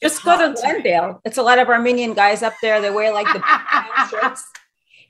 [0.03, 1.21] just go to Glendale.
[1.25, 2.81] It's a lot of Armenian guys up there.
[2.81, 3.43] They wear like the
[4.11, 4.45] shirts.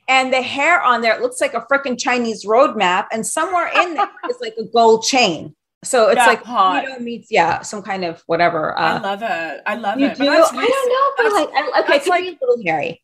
[0.07, 3.07] And the hair on there, it looks like a freaking Chinese road map.
[3.11, 5.55] And somewhere in there is like a gold chain.
[5.83, 6.83] So it's yeah, like hot.
[6.83, 8.77] you know meets yeah some kind of whatever.
[8.77, 9.61] Uh, I love it.
[9.65, 10.17] I love it.
[10.17, 10.23] Do?
[10.27, 13.01] I don't know, but like I, okay, it's like a little hairy.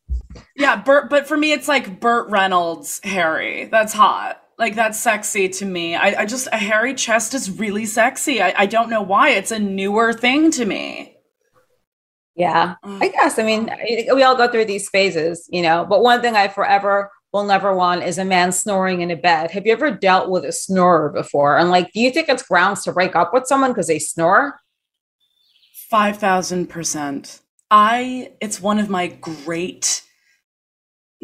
[0.58, 1.10] Yeah, Burt.
[1.10, 3.66] But for me, it's like Burt Reynolds hairy.
[3.66, 4.42] That's hot.
[4.58, 5.96] Like that's sexy to me.
[5.96, 8.42] I, I just a hairy chest is really sexy.
[8.42, 9.30] I, I don't know why.
[9.30, 11.15] It's a newer thing to me.
[12.36, 13.02] Yeah, Mm.
[13.02, 13.40] I guess.
[13.40, 13.70] I mean,
[14.14, 15.86] we all go through these phases, you know.
[15.88, 19.52] But one thing I forever will never want is a man snoring in a bed.
[19.52, 21.58] Have you ever dealt with a snorer before?
[21.58, 24.60] And like, do you think it's grounds to break up with someone because they snore?
[25.90, 27.40] Five thousand percent.
[27.72, 30.02] I it's one of my great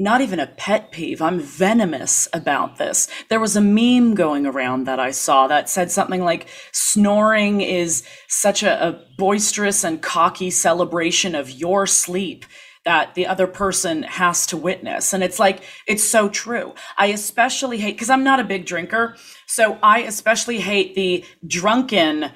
[0.01, 1.21] not even a pet peeve.
[1.21, 3.07] I'm venomous about this.
[3.29, 8.03] There was a meme going around that I saw that said something like snoring is
[8.27, 12.45] such a, a boisterous and cocky celebration of your sleep
[12.83, 15.13] that the other person has to witness.
[15.13, 16.73] And it's like, it's so true.
[16.97, 19.15] I especially hate, because I'm not a big drinker.
[19.45, 22.31] So I especially hate the drunken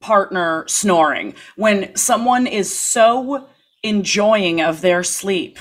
[0.00, 3.48] partner snoring when someone is so
[3.82, 5.58] enjoying of their sleep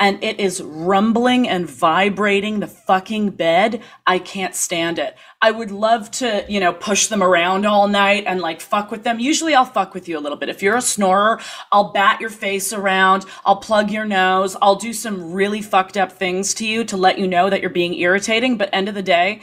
[0.00, 5.70] and it is rumbling and vibrating the fucking bed i can't stand it i would
[5.70, 9.54] love to you know push them around all night and like fuck with them usually
[9.54, 11.40] i'll fuck with you a little bit if you're a snorer
[11.72, 16.10] i'll bat your face around i'll plug your nose i'll do some really fucked up
[16.12, 19.02] things to you to let you know that you're being irritating but end of the
[19.02, 19.40] day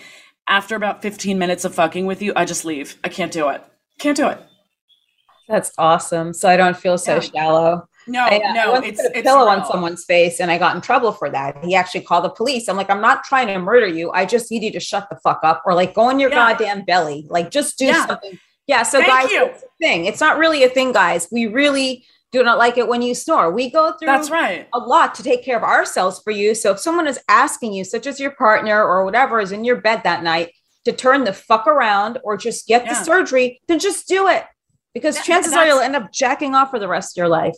[0.49, 3.63] after about 15 minutes of fucking with you i just leave i can't do it
[3.99, 4.39] can't do it
[5.47, 6.33] That's awesome.
[6.33, 7.19] So I don't feel so Yeah.
[7.21, 7.87] shallow.
[8.07, 10.49] No I, uh, I no once it's put a it's pillow on someone's face and
[10.49, 11.63] I got in trouble for that.
[11.63, 12.67] He actually called the police.
[12.67, 14.11] I'm like, I'm not trying to murder you.
[14.11, 16.35] I just need you to shut the fuck up or like go on your Yeah.
[16.53, 17.25] goddamn belly.
[17.29, 18.05] Like just do Yeah.
[18.05, 18.39] something.
[18.67, 18.83] Yeah.
[18.83, 19.45] So Thank guys, you.
[19.45, 20.05] it's a thing.
[20.05, 21.27] It's not really a thing, guys.
[21.31, 23.51] We really do not like it when you snore.
[23.51, 26.53] We go through that's right a lot to take care of ourselves for you.
[26.55, 29.77] So if someone is asking you, such as your partner or whatever is in your
[29.77, 30.51] bed that night,
[30.83, 34.45] to turn the fuck around or just get the surgery, then just do it.
[34.93, 37.55] Because chances are you'll end up jacking off for the rest of your life.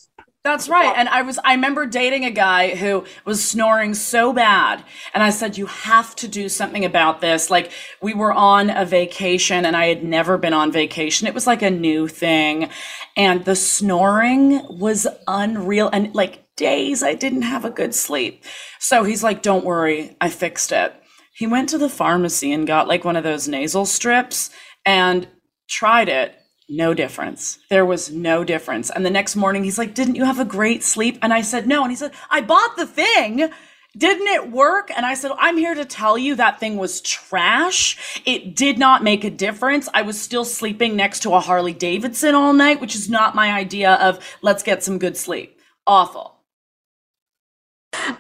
[0.50, 0.96] That's right.
[0.98, 4.84] And I was I remember dating a guy who was snoring so bad
[5.14, 7.52] and I said you have to do something about this.
[7.52, 11.28] Like we were on a vacation and I had never been on vacation.
[11.28, 12.68] It was like a new thing
[13.16, 18.44] and the snoring was unreal and like days I didn't have a good sleep.
[18.80, 20.96] So he's like don't worry, I fixed it.
[21.36, 24.50] He went to the pharmacy and got like one of those nasal strips
[24.84, 25.28] and
[25.68, 26.39] tried it
[26.70, 27.60] no difference.
[27.70, 28.90] There was no difference.
[28.90, 31.18] And the next morning, he's like, Didn't you have a great sleep?
[31.22, 31.84] And I said, No.
[31.84, 33.50] And he said, I bought the thing.
[33.98, 34.92] Didn't it work?
[34.96, 38.22] And I said, I'm here to tell you that thing was trash.
[38.24, 39.90] It did not make a difference.
[39.94, 43.52] I was still sleeping next to a Harley Davidson all night, which is not my
[43.52, 45.60] idea of let's get some good sleep.
[45.88, 46.36] Awful.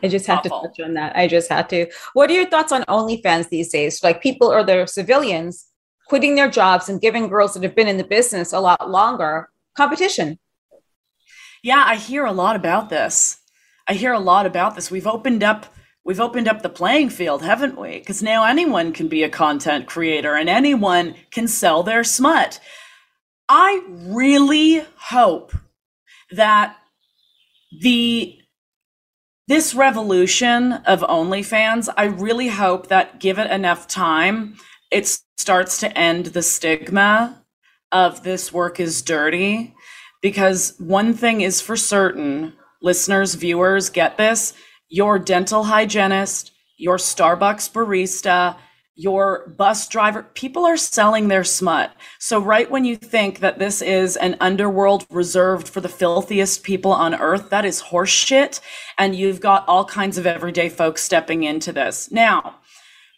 [0.01, 0.61] I just had Awful.
[0.61, 1.15] to touch on that.
[1.15, 1.85] I just had to.
[2.13, 4.03] What are your thoughts on OnlyFans these days?
[4.03, 5.68] Like people or their civilians
[6.09, 9.49] quitting their jobs and giving girls that have been in the business a lot longer
[9.77, 10.39] competition.
[11.61, 13.37] Yeah, I hear a lot about this.
[13.87, 14.89] I hear a lot about this.
[14.89, 15.67] We've opened up
[16.03, 17.99] we've opened up the playing field, haven't we?
[17.99, 22.59] Cuz now anyone can be a content creator and anyone can sell their smut.
[23.47, 25.53] I really hope
[26.31, 26.75] that
[27.81, 28.35] the
[29.47, 34.57] this revolution of OnlyFans, I really hope that give it enough time,
[34.91, 37.43] it starts to end the stigma
[37.91, 39.73] of this work is dirty.
[40.21, 44.53] Because one thing is for certain, listeners, viewers, get this
[44.91, 48.57] your dental hygienist, your Starbucks barista,
[48.95, 51.93] your bus driver, people are selling their smut.
[52.17, 56.91] So, right when you think that this is an underworld reserved for the filthiest people
[56.91, 58.59] on earth, that is horseshit.
[58.97, 62.11] And you've got all kinds of everyday folks stepping into this.
[62.11, 62.55] Now,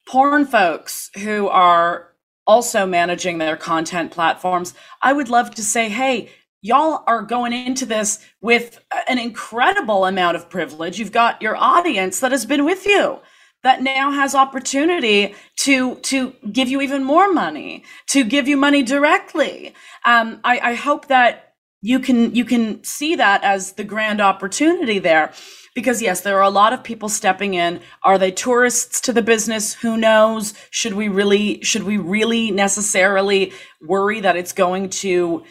[0.07, 2.10] porn folks who are
[2.51, 6.29] also managing their content platforms, I would love to say, hey,
[6.61, 10.99] y'all are going into this with an incredible amount of privilege.
[10.99, 13.21] You've got your audience that has been with you
[13.63, 18.83] that now has opportunity to to give you even more money, to give you money
[18.83, 19.73] directly.
[20.03, 21.50] Um, I, I hope that
[21.81, 25.33] you can you can see that as the grand opportunity there.
[25.73, 27.81] Because yes there are a lot of people stepping in.
[28.03, 29.73] Are they tourists to the business?
[29.73, 30.53] Who knows?
[30.69, 35.43] Should we really should we really necessarily worry that it's going to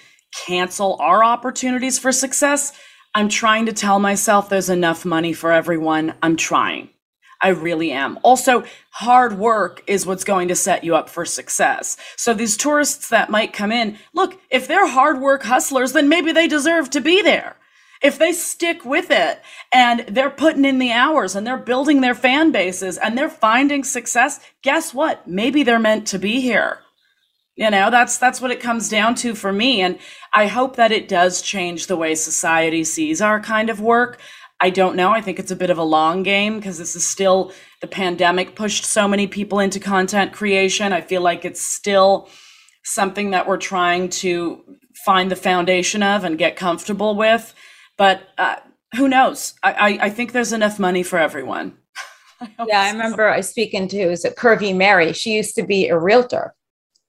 [0.46, 2.72] cancel our opportunities for success?
[3.14, 6.14] I'm trying to tell myself there's enough money for everyone.
[6.22, 6.90] I'm trying
[7.42, 8.18] I really am.
[8.22, 11.96] Also, hard work is what's going to set you up for success.
[12.16, 16.32] So these tourists that might come in, look, if they're hard work hustlers, then maybe
[16.32, 17.56] they deserve to be there.
[18.02, 19.40] If they stick with it
[19.72, 23.84] and they're putting in the hours and they're building their fan bases and they're finding
[23.84, 25.26] success, guess what?
[25.26, 26.80] Maybe they're meant to be here.
[27.56, 29.98] You know, that's that's what it comes down to for me and
[30.32, 34.18] I hope that it does change the way society sees our kind of work.
[34.60, 35.10] I don't know.
[35.10, 38.54] I think it's a bit of a long game because this is still the pandemic
[38.54, 40.92] pushed so many people into content creation.
[40.92, 42.28] I feel like it's still
[42.84, 44.62] something that we're trying to
[45.04, 47.54] find the foundation of and get comfortable with.
[47.96, 48.56] But uh,
[48.96, 49.54] who knows?
[49.62, 51.76] I, I, I, think there's enough money for everyone.
[52.40, 55.12] I yeah, I remember I speaking to is it Curvy Mary.
[55.12, 56.54] She used to be a realtor.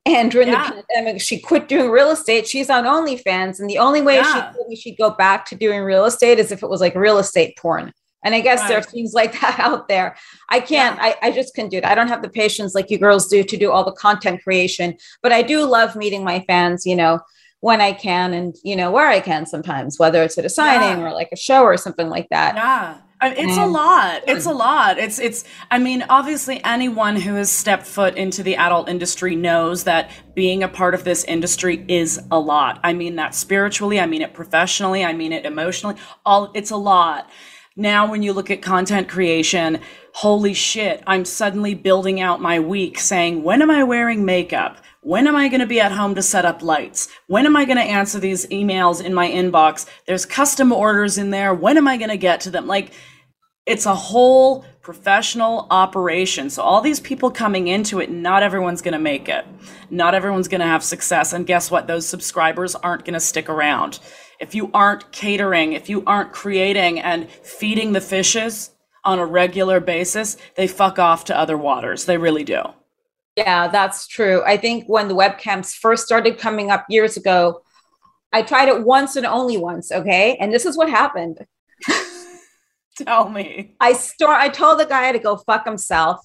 [0.05, 0.71] And during yeah.
[0.71, 2.47] the pandemic, she quit doing real estate.
[2.47, 3.59] She's on OnlyFans.
[3.59, 4.51] And the only way yeah.
[4.51, 6.95] she told me she'd go back to doing real estate is if it was like
[6.95, 7.93] real estate porn.
[8.23, 8.67] And I guess right.
[8.67, 10.15] there are things like that out there.
[10.49, 11.13] I can't, yeah.
[11.21, 11.85] I, I just couldn't do it.
[11.85, 14.97] I don't have the patience like you girls do to do all the content creation,
[15.21, 17.19] but I do love meeting my fans, you know,
[17.61, 20.99] when I can and, you know, where I can sometimes, whether it's at a signing
[20.99, 21.07] yeah.
[21.07, 22.55] or like a show or something like that.
[22.55, 22.97] Yeah.
[23.23, 23.71] It's a mm.
[23.71, 24.23] lot.
[24.27, 24.57] It's a mm.
[24.57, 24.97] lot.
[24.97, 29.83] It's it's I mean, obviously anyone who has stepped foot into the adult industry knows
[29.83, 32.79] that being a part of this industry is a lot.
[32.83, 35.95] I mean that spiritually, I mean it professionally, I mean it emotionally.
[36.25, 37.29] All it's a lot.
[37.75, 39.79] Now when you look at content creation,
[40.13, 44.77] holy shit, I'm suddenly building out my week saying, when am I wearing makeup?
[45.03, 47.07] When am I going to be at home to set up lights?
[47.27, 49.87] When am I going to answer these emails in my inbox?
[50.05, 51.55] There's custom orders in there.
[51.55, 52.67] When am I going to get to them?
[52.67, 52.91] Like,
[53.65, 56.49] it's a whole professional operation.
[56.49, 59.45] So, all these people coming into it, not everyone's going to make it.
[59.89, 61.33] Not everyone's going to have success.
[61.33, 61.87] And guess what?
[61.87, 63.99] Those subscribers aren't going to stick around.
[64.39, 68.71] If you aren't catering, if you aren't creating and feeding the fishes
[69.03, 72.05] on a regular basis, they fuck off to other waters.
[72.05, 72.63] They really do.
[73.35, 74.43] Yeah, that's true.
[74.43, 77.61] I think when the webcams first started coming up years ago,
[78.33, 79.91] I tried it once and only once.
[79.91, 80.35] Okay.
[80.37, 81.45] And this is what happened.
[83.05, 83.75] Tell me.
[83.79, 86.21] I store I told the guy to go fuck himself.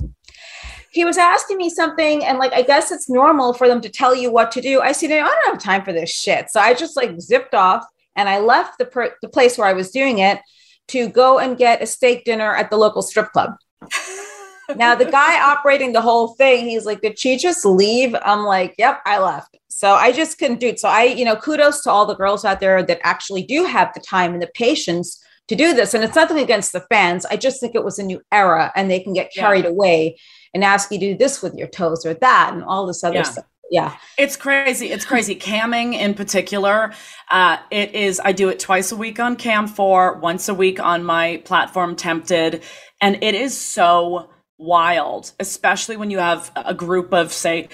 [0.91, 4.15] He was asking me something, and like I guess it's normal for them to tell
[4.15, 4.81] you what to do.
[4.81, 6.51] I said, I don't have time for this shit.
[6.51, 9.73] So I just like zipped off and I left the per- the place where I
[9.73, 10.41] was doing it
[10.89, 13.57] to go and get a steak dinner at the local strip club
[14.77, 18.75] now the guy operating the whole thing, he's like, "Did she just leave?" I'm like,
[18.79, 20.81] "Yep, I left." So I just couldn't do it.
[20.81, 23.93] So I, you know, kudos to all the girls out there that actually do have
[23.95, 25.95] the time and the patience to do this.
[25.95, 27.25] And it's nothing against the fans.
[27.27, 29.71] I just think it was a new era, and they can get carried yeah.
[29.71, 30.19] away
[30.55, 33.17] and ask you to do this with your toes or that and all this other
[33.17, 33.23] yeah.
[33.23, 36.93] stuff yeah it's crazy it's crazy camming in particular
[37.33, 40.79] uh, it is i do it twice a week on cam 4 once a week
[40.79, 42.63] on my platform tempted
[43.01, 47.69] and it is so wild, especially when you have a group of, say,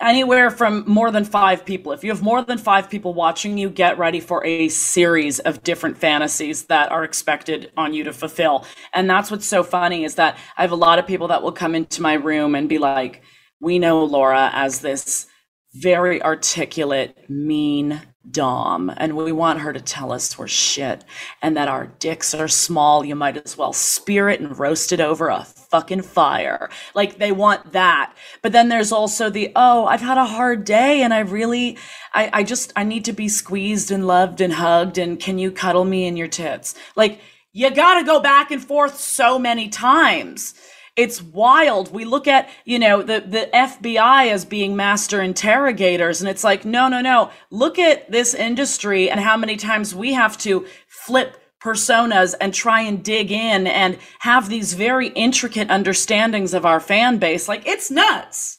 [0.00, 1.92] anywhere from more than five people.
[1.92, 5.62] If you have more than five people watching you, get ready for a series of
[5.62, 8.66] different fantasies that are expected on you to fulfill.
[8.92, 11.52] And that's what's so funny is that I have a lot of people that will
[11.52, 13.22] come into my room and be like,
[13.60, 15.26] we know Laura as this
[15.74, 21.04] very articulate, mean Dom, and we want her to tell us we're shit
[21.42, 23.04] and that our dicks are small.
[23.04, 26.68] You might as well spear it and roast it over a fucking fire.
[26.94, 28.14] Like they want that.
[28.42, 31.78] But then there's also the, oh, I've had a hard day and I really,
[32.12, 34.98] I, I just, I need to be squeezed and loved and hugged.
[34.98, 36.74] And can you cuddle me in your tits?
[36.96, 37.20] Like
[37.52, 40.54] you gotta go back and forth so many times
[40.96, 41.94] it's wild.
[41.94, 46.64] We look at, you know, the, the FBI as being master interrogators, and it's like,
[46.64, 47.30] no, no, no.
[47.50, 52.80] Look at this industry and how many times we have to flip personas and try
[52.82, 57.48] and dig in and have these very intricate understandings of our fan base.
[57.48, 58.58] Like, it's nuts.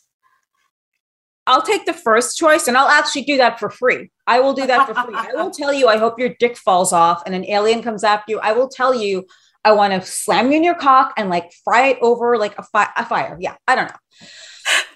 [1.48, 4.12] I'll take the first choice and I'll actually do that for free.
[4.28, 5.16] I will do that for free.
[5.16, 8.32] I will tell you, I hope your dick falls off and an alien comes after
[8.34, 8.40] you.
[8.40, 9.26] I will tell you,
[9.66, 12.64] I want to slam you in your cock and like fry it over like a,
[12.64, 13.38] fi- a fire.
[13.40, 13.96] Yeah, I don't know.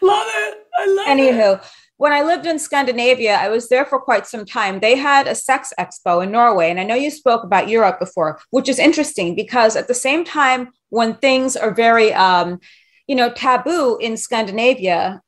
[0.01, 0.57] Love it.
[0.77, 1.61] I love Anywho, it.
[1.97, 4.79] When I lived in Scandinavia, I was there for quite some time.
[4.79, 6.69] They had a sex expo in Norway.
[6.69, 10.25] And I know you spoke about Europe before, which is interesting because at the same
[10.25, 12.59] time, when things are very, um,
[13.07, 15.21] you know, taboo in Scandinavia,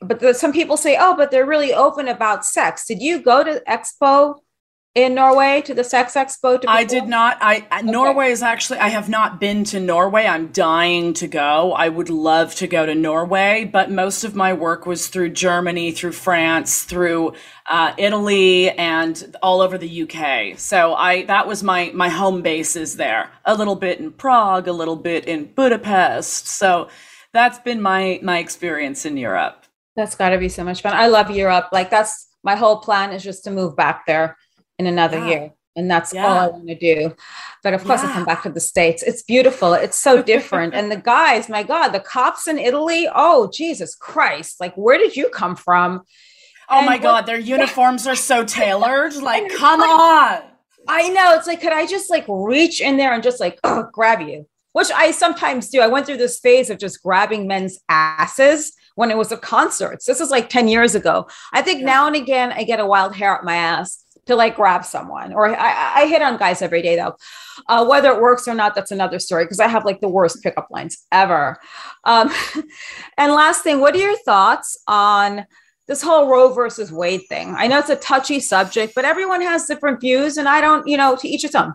[0.00, 2.86] but the, some people say, oh, but they're really open about sex.
[2.86, 4.36] Did you go to Expo
[4.94, 6.60] in Norway to the Sex Expo?
[6.60, 7.36] To I did not.
[7.40, 7.82] I okay.
[7.82, 8.78] Norway is actually.
[8.78, 10.24] I have not been to Norway.
[10.24, 11.72] I'm dying to go.
[11.72, 15.90] I would love to go to Norway, but most of my work was through Germany,
[15.90, 17.32] through France, through
[17.66, 20.58] uh, Italy, and all over the UK.
[20.58, 23.30] So I that was my my home base is there.
[23.44, 26.46] A little bit in Prague, a little bit in Budapest.
[26.46, 26.88] So
[27.32, 29.64] that's been my my experience in Europe.
[29.96, 30.92] That's got to be so much fun.
[30.92, 31.68] I love Europe.
[31.72, 34.36] Like that's my whole plan is just to move back there
[34.78, 35.28] in another yeah.
[35.28, 35.50] year.
[35.76, 36.26] And that's yeah.
[36.26, 37.14] all I want to do.
[37.62, 38.10] But of course, yeah.
[38.10, 39.02] I come back to the States.
[39.02, 39.74] It's beautiful.
[39.74, 40.74] It's so different.
[40.74, 44.60] and the guys, my God, the cops in Italy, oh, Jesus Christ.
[44.60, 46.02] Like, where did you come from?
[46.68, 49.14] Oh and my what- God, their uniforms are so tailored.
[49.24, 50.42] Like, come on.
[50.86, 51.34] I know.
[51.34, 53.58] It's like, could I just like reach in there and just like
[53.92, 54.46] grab you?
[54.72, 55.80] Which I sometimes do.
[55.80, 60.04] I went through this phase of just grabbing men's asses when it was at concerts.
[60.04, 61.26] This is like 10 years ago.
[61.52, 61.86] I think yeah.
[61.86, 65.32] now and again I get a wild hair up my ass to like grab someone.
[65.32, 67.16] Or I, I hit on guys every day though.
[67.68, 70.42] Uh, whether it works or not, that's another story because I have like the worst
[70.42, 71.58] pickup lines ever.
[72.04, 72.30] Um,
[73.18, 75.46] and last thing, what are your thoughts on
[75.86, 77.54] this whole Roe versus Wade thing?
[77.56, 80.96] I know it's a touchy subject, but everyone has different views, and I don't, you
[80.96, 81.74] know, to each its own.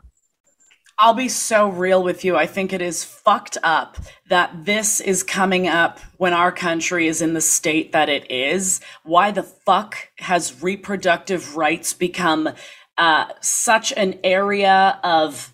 [1.01, 2.35] I'll be so real with you.
[2.35, 3.95] I think it is fucked up
[4.27, 8.81] that this is coming up when our country is in the state that it is.
[9.03, 12.49] Why the fuck has reproductive rights become
[12.97, 15.53] uh, such an area of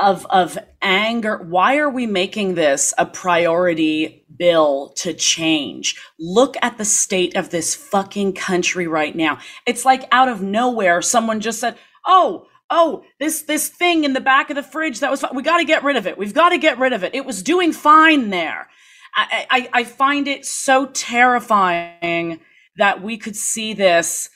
[0.00, 1.38] of of anger?
[1.38, 5.96] Why are we making this a priority bill to change?
[6.16, 9.40] Look at the state of this fucking country right now.
[9.66, 11.76] It's like out of nowhere, someone just said,
[12.06, 15.58] "Oh." Oh, this this thing in the back of the fridge that was we got
[15.58, 16.18] to get rid of it.
[16.18, 17.14] We've got to get rid of it.
[17.14, 18.68] It was doing fine there.
[19.14, 22.40] I, I, I find it so terrifying
[22.76, 24.30] that we could see this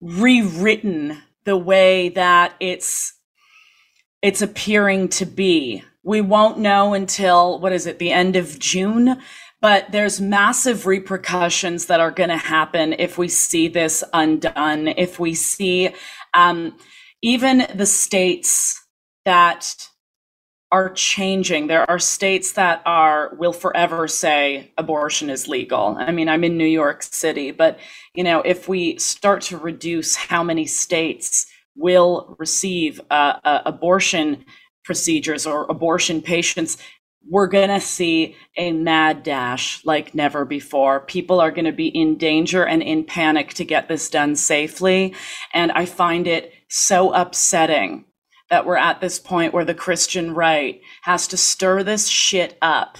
[0.00, 3.14] rewritten the way that it's
[4.20, 5.82] it's appearing to be.
[6.04, 9.20] We won't know until what is it, the end of June?
[9.60, 14.88] But there's massive repercussions that are going to happen if we see this undone.
[14.88, 15.90] If we see
[16.34, 16.76] um,
[17.22, 18.80] even the states
[19.24, 19.88] that
[20.72, 21.66] are changing.
[21.66, 25.96] There are states that are will forever say abortion is legal.
[25.98, 27.78] I mean, I'm in New York City, but
[28.14, 34.46] you know, if we start to reduce how many states will receive uh, uh, abortion
[34.84, 36.78] procedures or abortion patients,
[37.28, 41.00] we're going to see a mad dash like never before.
[41.00, 45.14] People are going to be in danger and in panic to get this done safely.
[45.54, 48.04] And I find it so upsetting
[48.50, 52.98] that we're at this point where the Christian right has to stir this shit up.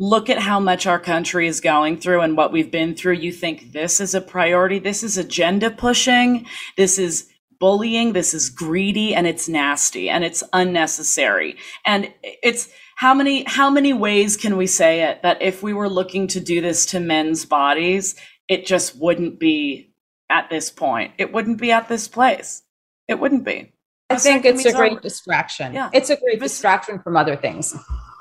[0.00, 3.14] Look at how much our country is going through and what we've been through.
[3.14, 4.78] You think this is a priority?
[4.78, 6.46] This is agenda pushing.
[6.76, 7.28] This is
[7.60, 8.12] bullying.
[8.12, 11.56] This is greedy and it's nasty and it's unnecessary.
[11.84, 15.88] And it's, how many how many ways can we say it that if we were
[15.88, 18.16] looking to do this to men's bodies
[18.48, 19.92] it just wouldn't be
[20.28, 21.12] at this point?
[21.16, 22.62] It wouldn't be at this place.
[23.06, 23.72] It wouldn't be.
[24.10, 25.74] I think it's a great are, distraction.
[25.74, 25.90] Yeah.
[25.92, 27.74] It's a great distraction from other things.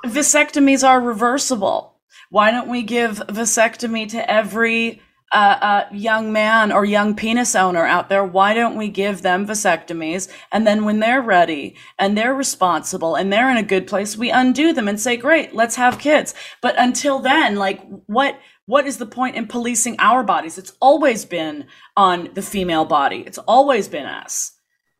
[0.05, 1.95] Vasectomies are reversible.
[2.29, 5.01] Why don't we give vasectomy to every
[5.31, 10.31] uh, young man or young penis owner out there, why don't we give them vasectomies?
[10.51, 14.31] And then when they're ready and they're responsible and they're in a good place, we
[14.31, 16.33] undo them and say, great, let's have kids.
[16.61, 20.57] But until then, like what, what is the point in policing our bodies?
[20.57, 21.65] It's always been
[21.97, 23.23] on the female body.
[23.25, 24.53] It's always been us.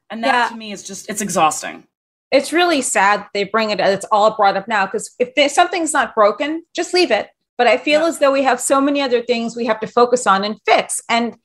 [0.10, 0.50] And that yeah.
[0.50, 1.88] to me is just, it's exhausting.
[2.32, 6.14] It's really sad they bring it, it's all brought up now because if something's not
[6.14, 8.08] broken, just leave it but I feel yeah.
[8.08, 11.02] as though we have so many other things we have to focus on and fix.
[11.10, 11.36] And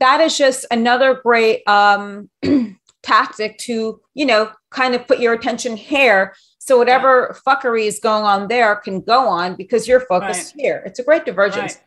[0.00, 2.28] that is just another great um,
[3.02, 6.34] tactic to, you know, kind of put your attention here.
[6.58, 7.54] So whatever yeah.
[7.54, 10.62] fuckery is going on there can go on because you're focused right.
[10.62, 10.82] here.
[10.84, 11.74] It's a great divergence.
[11.74, 11.82] Right.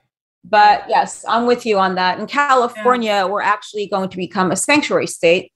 [0.45, 2.20] But yes, I'm with you on that.
[2.20, 3.26] In California, yeah.
[3.26, 5.51] we're actually going to become a sanctuary state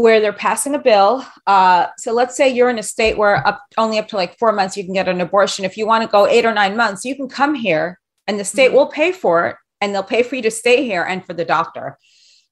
[0.00, 1.24] where they're passing a bill.
[1.46, 4.52] Uh, so let's say you're in a state where up only up to like four
[4.52, 5.64] months you can get an abortion.
[5.64, 8.44] If you want to go eight or nine months, you can come here and the
[8.44, 8.76] state mm-hmm.
[8.76, 11.44] will pay for it and they'll pay for you to stay here and for the
[11.44, 11.96] doctor.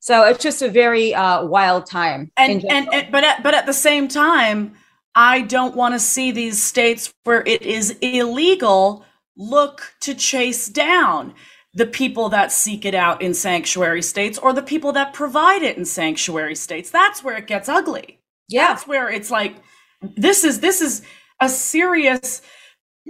[0.00, 2.30] So it's just a very uh, wild time.
[2.36, 4.74] And, and, and but at, but at the same time,
[5.14, 9.04] I don't want to see these states where it is illegal
[9.36, 11.34] look to chase down
[11.74, 15.76] the people that seek it out in sanctuary states or the people that provide it
[15.76, 16.90] in sanctuary states.
[16.90, 18.20] That's where it gets ugly.
[18.48, 18.68] Yeah.
[18.68, 19.56] That's where it's like
[20.00, 21.02] this is this is
[21.40, 22.42] a serious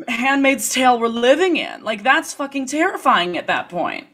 [0.07, 1.83] handmaid's tale we're living in.
[1.83, 4.07] Like that's fucking terrifying at that point.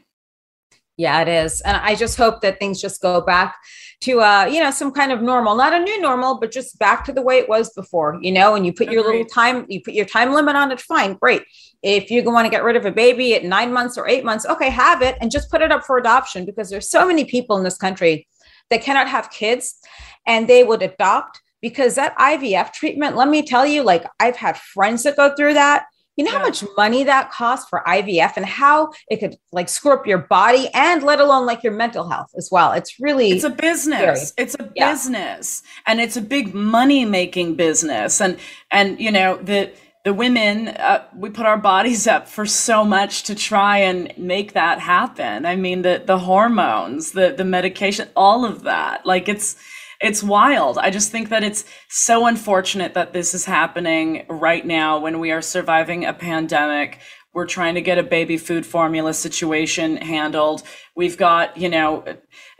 [0.96, 1.60] Yeah, it is.
[1.62, 3.56] And I just hope that things just go back
[4.02, 7.04] to uh, you know, some kind of normal, not a new normal, but just back
[7.04, 8.94] to the way it was before, you know, and you put Agreed.
[8.94, 11.42] your little time, you put your time limit on it, fine, great.
[11.82, 14.46] If you want to get rid of a baby at nine months or eight months,
[14.46, 17.56] okay, have it and just put it up for adoption because there's so many people
[17.56, 18.28] in this country
[18.70, 19.78] that cannot have kids
[20.26, 24.58] and they would adopt because that IVF treatment, let me tell you, like I've had
[24.58, 25.86] friends that go through that
[26.16, 26.38] you know yeah.
[26.38, 30.18] how much money that costs for IVF and how it could like screw up your
[30.18, 32.72] body and let alone like your mental health as well.
[32.72, 34.28] It's really It's a business.
[34.28, 34.46] Scary.
[34.46, 34.92] It's a yeah.
[34.92, 38.38] business and it's a big money making business and
[38.70, 39.72] and you know the
[40.04, 44.52] the women, uh, we put our bodies up for so much to try and make
[44.52, 45.46] that happen.
[45.46, 49.06] I mean, the the hormones, the the medication, all of that.
[49.06, 49.56] Like it's
[50.04, 50.76] it's wild.
[50.76, 55.32] I just think that it's so unfortunate that this is happening right now when we
[55.32, 57.00] are surviving a pandemic.
[57.32, 60.62] We're trying to get a baby food formula situation handled.
[60.94, 62.04] We've got, you know,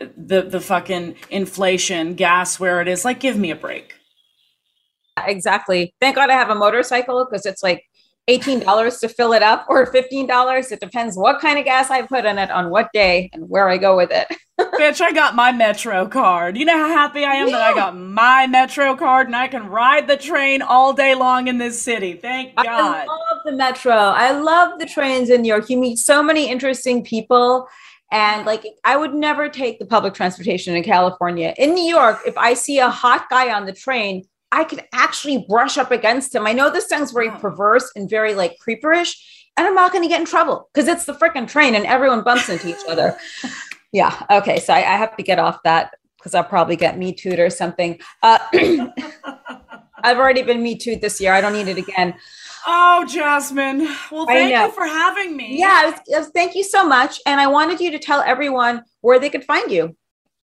[0.00, 3.04] the the fucking inflation, gas where it is.
[3.04, 3.92] Like give me a break.
[5.26, 5.94] Exactly.
[6.00, 7.84] Thank God I have a motorcycle because it's like
[8.28, 10.72] $18 to fill it up or $15.
[10.72, 13.68] It depends what kind of gas I put in it on what day and where
[13.68, 14.26] I go with it.
[14.60, 16.56] Bitch, I got my Metro card.
[16.56, 17.58] You know how happy I am yeah.
[17.58, 21.48] that I got my Metro card and I can ride the train all day long
[21.48, 22.14] in this city.
[22.14, 22.66] Thank God.
[22.66, 23.92] I love the Metro.
[23.92, 25.68] I love the trains in New York.
[25.68, 27.68] You meet so many interesting people.
[28.10, 31.52] And like, I would never take the public transportation in California.
[31.58, 35.44] In New York, if I see a hot guy on the train, I could actually
[35.48, 36.46] brush up against him.
[36.46, 39.16] I know this sounds very perverse and very like creeperish,
[39.56, 42.22] and I'm not going to get in trouble because it's the freaking train and everyone
[42.22, 43.18] bumps into each other.
[43.92, 44.24] yeah.
[44.30, 44.60] Okay.
[44.60, 47.50] So I, I have to get off that because I'll probably get me too or
[47.50, 47.98] something.
[48.22, 48.38] Uh,
[50.04, 51.32] I've already been me too this year.
[51.32, 52.14] I don't need it again.
[52.66, 53.88] Oh, Jasmin.
[54.12, 55.58] Well, thank you for having me.
[55.58, 57.20] Yeah, was, was, thank you so much.
[57.26, 59.96] And I wanted you to tell everyone where they could find you.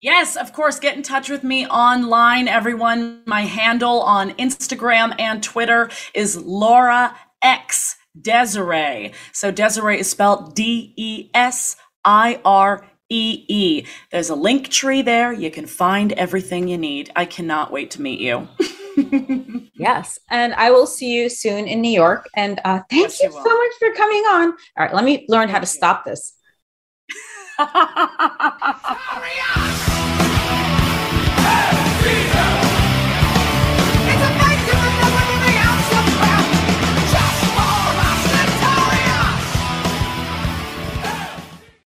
[0.02, 0.80] Yes, of course.
[0.80, 3.22] Get in touch with me online, everyone.
[3.28, 9.14] My handle on Instagram and Twitter is Laura X Desiree.
[9.32, 13.86] So Desiree is spelled D E S I R E E.
[14.12, 15.32] There's a link tree there.
[15.32, 17.12] You can find everything you need.
[17.16, 18.47] I cannot wait to meet you.
[19.76, 20.18] yes.
[20.32, 22.28] And I will see you soon in New York.
[22.36, 24.47] And uh, thank yes, you, you so much for coming on.
[24.47, 26.34] All right, let me learn how to stop this.
[27.57, 30.21] Hurry up!